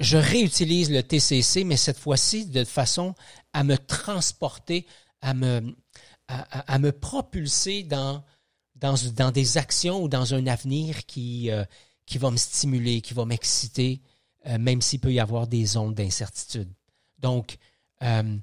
je 0.01 0.17
réutilise 0.17 0.91
le 0.91 1.03
TCC, 1.03 1.65
mais 1.65 1.77
cette 1.77 1.99
fois-ci 1.99 2.47
de 2.47 2.65
façon 2.65 3.15
à 3.53 3.65
me 3.65 3.77
transporter, 3.77 4.87
à 5.21 5.35
me, 5.35 5.75
à, 6.29 6.79
me 6.79 6.93
propulser 6.93 7.83
dans, 7.83 8.23
dans, 8.77 9.31
des 9.31 9.59
actions 9.59 10.03
ou 10.03 10.09
dans 10.09 10.35
un 10.35 10.47
avenir 10.47 11.07
qui, 11.07 11.51
euh, 11.51 11.65
qui 12.07 12.19
va 12.19 12.31
me 12.31 12.37
stimuler, 12.37 13.01
qui 13.01 13.15
va 13.15 13.25
m'exciter, 13.25 14.03
euh, 14.47 14.59
même 14.59 14.83
s'il 14.83 15.01
peut 15.01 15.13
y 15.13 15.21
avoir 15.21 15.47
des 15.47 15.77
ondes 15.77 15.95
d'incertitude. 15.95 16.69
Donc, 17.19 17.57
euh, 18.03 18.37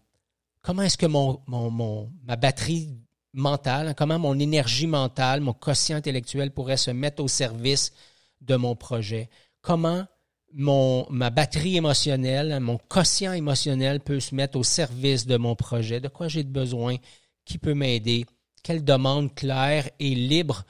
comment 0.62 0.82
est-ce 0.82 0.98
que 0.98 1.06
mon, 1.06 1.42
mon, 1.48 2.12
ma 2.24 2.36
batterie 2.36 2.98
mentale, 3.34 3.94
comment 3.96 4.20
mon 4.20 4.38
énergie 4.40 4.88
mentale, 4.88 5.42
mon 5.42 5.54
quotient 5.54 5.98
intellectuel 5.98 6.52
pourrait 6.52 6.78
se 6.78 6.92
mettre 6.92 7.24
au 7.24 7.28
service 7.28 7.94
de 8.42 8.56
mon 8.56 8.76
projet? 8.76 9.30
Comment 9.62 10.06
mon, 10.54 11.06
ma 11.10 11.30
batterie 11.30 11.78
émotionnelle, 11.78 12.60
mon 12.60 12.78
quotient 12.78 13.34
émotionnel 13.34 14.00
peut 14.00 14.20
se 14.20 14.34
mettre 14.34 14.58
au 14.58 14.64
service 14.64 15.28
de 15.28 15.38
mon 15.38 15.56
projet? 15.56 16.00
De 16.00 16.08
quoi 16.08 16.28
j'ai 16.28 16.44
besoin? 16.44 16.98
Qui 17.46 17.58
peut 17.58 17.74
m'aider, 17.74 18.26
quelle 18.64 18.84
demande 18.84 19.34
claire 19.34 19.90
et 20.00 20.16
libre 20.16 20.66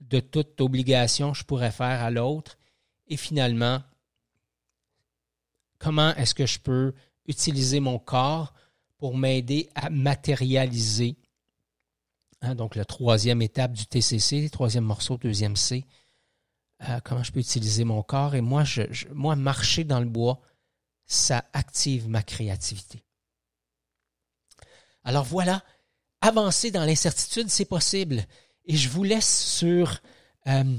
de 0.00 0.20
toute 0.20 0.60
obligation 0.60 1.34
je 1.34 1.44
pourrais 1.44 1.70
faire 1.70 2.02
à 2.02 2.10
l'autre, 2.10 2.58
et 3.06 3.16
finalement, 3.16 3.82
comment 5.78 6.14
est-ce 6.16 6.34
que 6.34 6.46
je 6.46 6.58
peux 6.58 6.94
utiliser 7.26 7.80
mon 7.80 7.98
corps 7.98 8.54
pour 8.98 9.16
m'aider 9.16 9.68
à 9.74 9.90
matérialiser. 9.90 11.16
Hein, 12.40 12.54
donc, 12.54 12.74
la 12.74 12.84
troisième 12.84 13.42
étape 13.42 13.72
du 13.72 13.86
TCC, 13.86 14.48
troisième 14.50 14.84
morceau, 14.84 15.18
deuxième 15.18 15.56
C. 15.56 15.84
Euh, 16.88 17.00
comment 17.04 17.22
je 17.22 17.32
peux 17.32 17.40
utiliser 17.40 17.84
mon 17.84 18.02
corps? 18.02 18.34
Et 18.34 18.40
moi, 18.40 18.64
moi, 19.12 19.36
marcher 19.36 19.84
dans 19.84 20.00
le 20.00 20.06
bois, 20.06 20.40
ça 21.06 21.44
active 21.52 22.08
ma 22.08 22.22
créativité. 22.22 23.02
Alors 25.04 25.24
voilà 25.24 25.62
avancer 26.24 26.70
dans 26.70 26.84
l'incertitude, 26.84 27.50
c'est 27.50 27.66
possible. 27.66 28.24
Et 28.64 28.76
je 28.76 28.88
vous 28.88 29.04
laisse 29.04 29.44
sur 29.44 30.00
euh, 30.46 30.76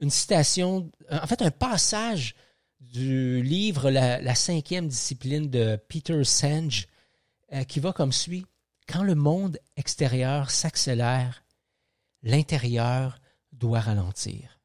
une 0.00 0.10
citation, 0.10 0.90
euh, 1.10 1.18
en 1.20 1.26
fait 1.26 1.42
un 1.42 1.50
passage 1.50 2.36
du 2.80 3.42
livre 3.42 3.90
La, 3.90 4.34
cinquième 4.36 4.86
discipline 4.86 5.50
de 5.50 5.76
Peter 5.88 6.22
Senge 6.22 6.86
euh, 7.52 7.64
qui 7.64 7.80
va 7.80 7.92
comme 7.92 8.12
suit. 8.12 8.46
Quand 8.88 9.02
le 9.02 9.16
monde 9.16 9.58
extérieur 9.76 10.50
s'accélère, 10.50 11.42
l'intérieur 12.22 13.18
doit 13.50 13.80
ralentir. 13.80 14.60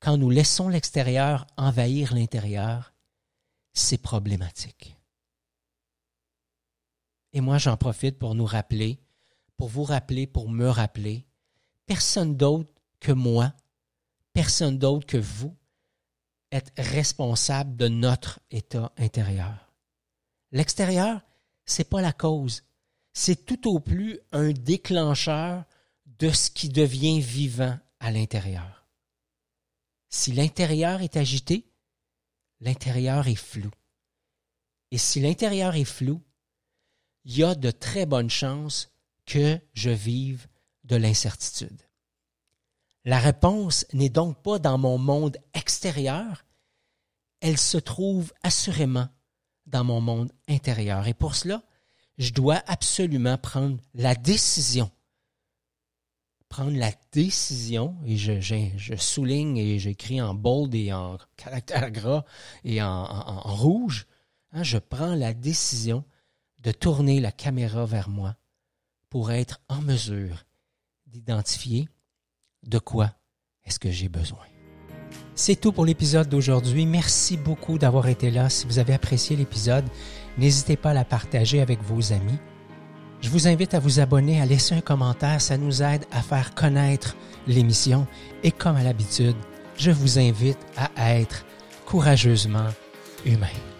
Quand 0.00 0.16
nous 0.16 0.30
laissons 0.30 0.68
l'extérieur 0.68 1.46
envahir 1.56 2.14
l'intérieur, 2.14 2.92
c'est 3.72 3.98
problématique. 3.98 4.96
Et 7.34 7.42
moi, 7.42 7.58
j'en 7.58 7.76
profite 7.76 8.18
pour 8.18 8.34
nous 8.34 8.46
rappeler 8.46 9.04
pour 9.56 9.68
vous 9.68 9.84
rappeler, 9.84 10.26
pour 10.26 10.48
me 10.48 10.68
rappeler, 10.68 11.26
personne 11.86 12.36
d'autre 12.36 12.72
que 13.00 13.12
moi, 13.12 13.54
personne 14.32 14.78
d'autre 14.78 15.06
que 15.06 15.16
vous, 15.16 15.56
est 16.50 16.72
responsable 16.78 17.76
de 17.76 17.88
notre 17.88 18.40
état 18.50 18.92
intérieur. 18.96 19.72
L'extérieur, 20.52 21.20
c'est 21.64 21.88
pas 21.88 22.00
la 22.00 22.12
cause. 22.12 22.62
C'est 23.12 23.44
tout 23.44 23.68
au 23.68 23.80
plus 23.80 24.20
un 24.32 24.52
déclencheur 24.52 25.64
de 26.06 26.30
ce 26.30 26.50
qui 26.50 26.68
devient 26.68 27.20
vivant 27.20 27.78
à 28.00 28.10
l'intérieur. 28.10 28.86
Si 30.08 30.32
l'intérieur 30.32 31.02
est 31.02 31.16
agité, 31.16 31.66
l'intérieur 32.60 33.26
est 33.26 33.34
flou. 33.34 33.70
Et 34.92 34.98
si 34.98 35.20
l'intérieur 35.20 35.74
est 35.74 35.84
flou, 35.84 36.22
il 37.24 37.38
y 37.38 37.44
a 37.44 37.54
de 37.54 37.70
très 37.70 38.06
bonnes 38.06 38.30
chances 38.30 38.90
que 39.26 39.58
je 39.72 39.90
vive 39.90 40.46
de 40.84 40.96
l'incertitude. 40.96 41.82
La 43.04 43.18
réponse 43.18 43.86
n'est 43.92 44.08
donc 44.08 44.42
pas 44.42 44.58
dans 44.58 44.78
mon 44.78 44.98
monde 44.98 45.36
extérieur, 45.52 46.44
elle 47.40 47.58
se 47.58 47.76
trouve 47.76 48.32
assurément 48.42 49.08
dans 49.66 49.84
mon 49.84 50.00
monde 50.00 50.32
intérieur. 50.48 51.06
Et 51.06 51.12
pour 51.12 51.34
cela, 51.34 51.62
je 52.16 52.32
dois 52.32 52.62
absolument 52.66 53.36
prendre 53.36 53.78
la 53.94 54.14
décision. 54.14 54.90
Prendre 56.48 56.78
la 56.78 56.92
décision, 57.12 57.96
et 58.06 58.16
je, 58.16 58.96
souligne 58.96 59.58
et 59.58 59.78
j'écris 59.78 60.22
en 60.22 60.34
bold 60.34 60.74
et 60.74 60.92
en 60.92 61.18
caractère 61.36 61.90
gras 61.90 62.24
et 62.64 62.80
en, 62.80 63.40
rouge, 63.42 64.06
hein, 64.52 64.62
je 64.62 64.78
prends 64.78 65.14
la 65.14 65.34
décision 65.34 66.04
de 66.64 66.72
tourner 66.72 67.20
la 67.20 67.30
caméra 67.30 67.84
vers 67.84 68.08
moi 68.08 68.34
pour 69.10 69.30
être 69.30 69.60
en 69.68 69.80
mesure 69.82 70.44
d'identifier 71.06 71.88
de 72.66 72.78
quoi 72.78 73.12
est-ce 73.64 73.78
que 73.78 73.90
j'ai 73.90 74.08
besoin. 74.08 74.40
C'est 75.34 75.56
tout 75.56 75.72
pour 75.72 75.84
l'épisode 75.84 76.28
d'aujourd'hui. 76.28 76.86
Merci 76.86 77.36
beaucoup 77.36 77.78
d'avoir 77.78 78.08
été 78.08 78.30
là. 78.30 78.48
Si 78.48 78.66
vous 78.66 78.78
avez 78.78 78.94
apprécié 78.94 79.36
l'épisode, 79.36 79.84
n'hésitez 80.38 80.76
pas 80.76 80.90
à 80.90 80.94
la 80.94 81.04
partager 81.04 81.60
avec 81.60 81.82
vos 81.82 82.12
amis. 82.12 82.38
Je 83.20 83.30
vous 83.30 83.48
invite 83.48 83.74
à 83.74 83.78
vous 83.78 84.00
abonner, 84.00 84.40
à 84.40 84.46
laisser 84.46 84.74
un 84.74 84.80
commentaire. 84.80 85.40
Ça 85.40 85.56
nous 85.56 85.82
aide 85.82 86.04
à 86.12 86.22
faire 86.22 86.54
connaître 86.54 87.16
l'émission. 87.46 88.06
Et 88.42 88.52
comme 88.52 88.76
à 88.76 88.82
l'habitude, 88.82 89.36
je 89.76 89.90
vous 89.90 90.18
invite 90.18 90.58
à 90.76 91.14
être 91.14 91.44
courageusement 91.84 92.68
humain. 93.24 93.73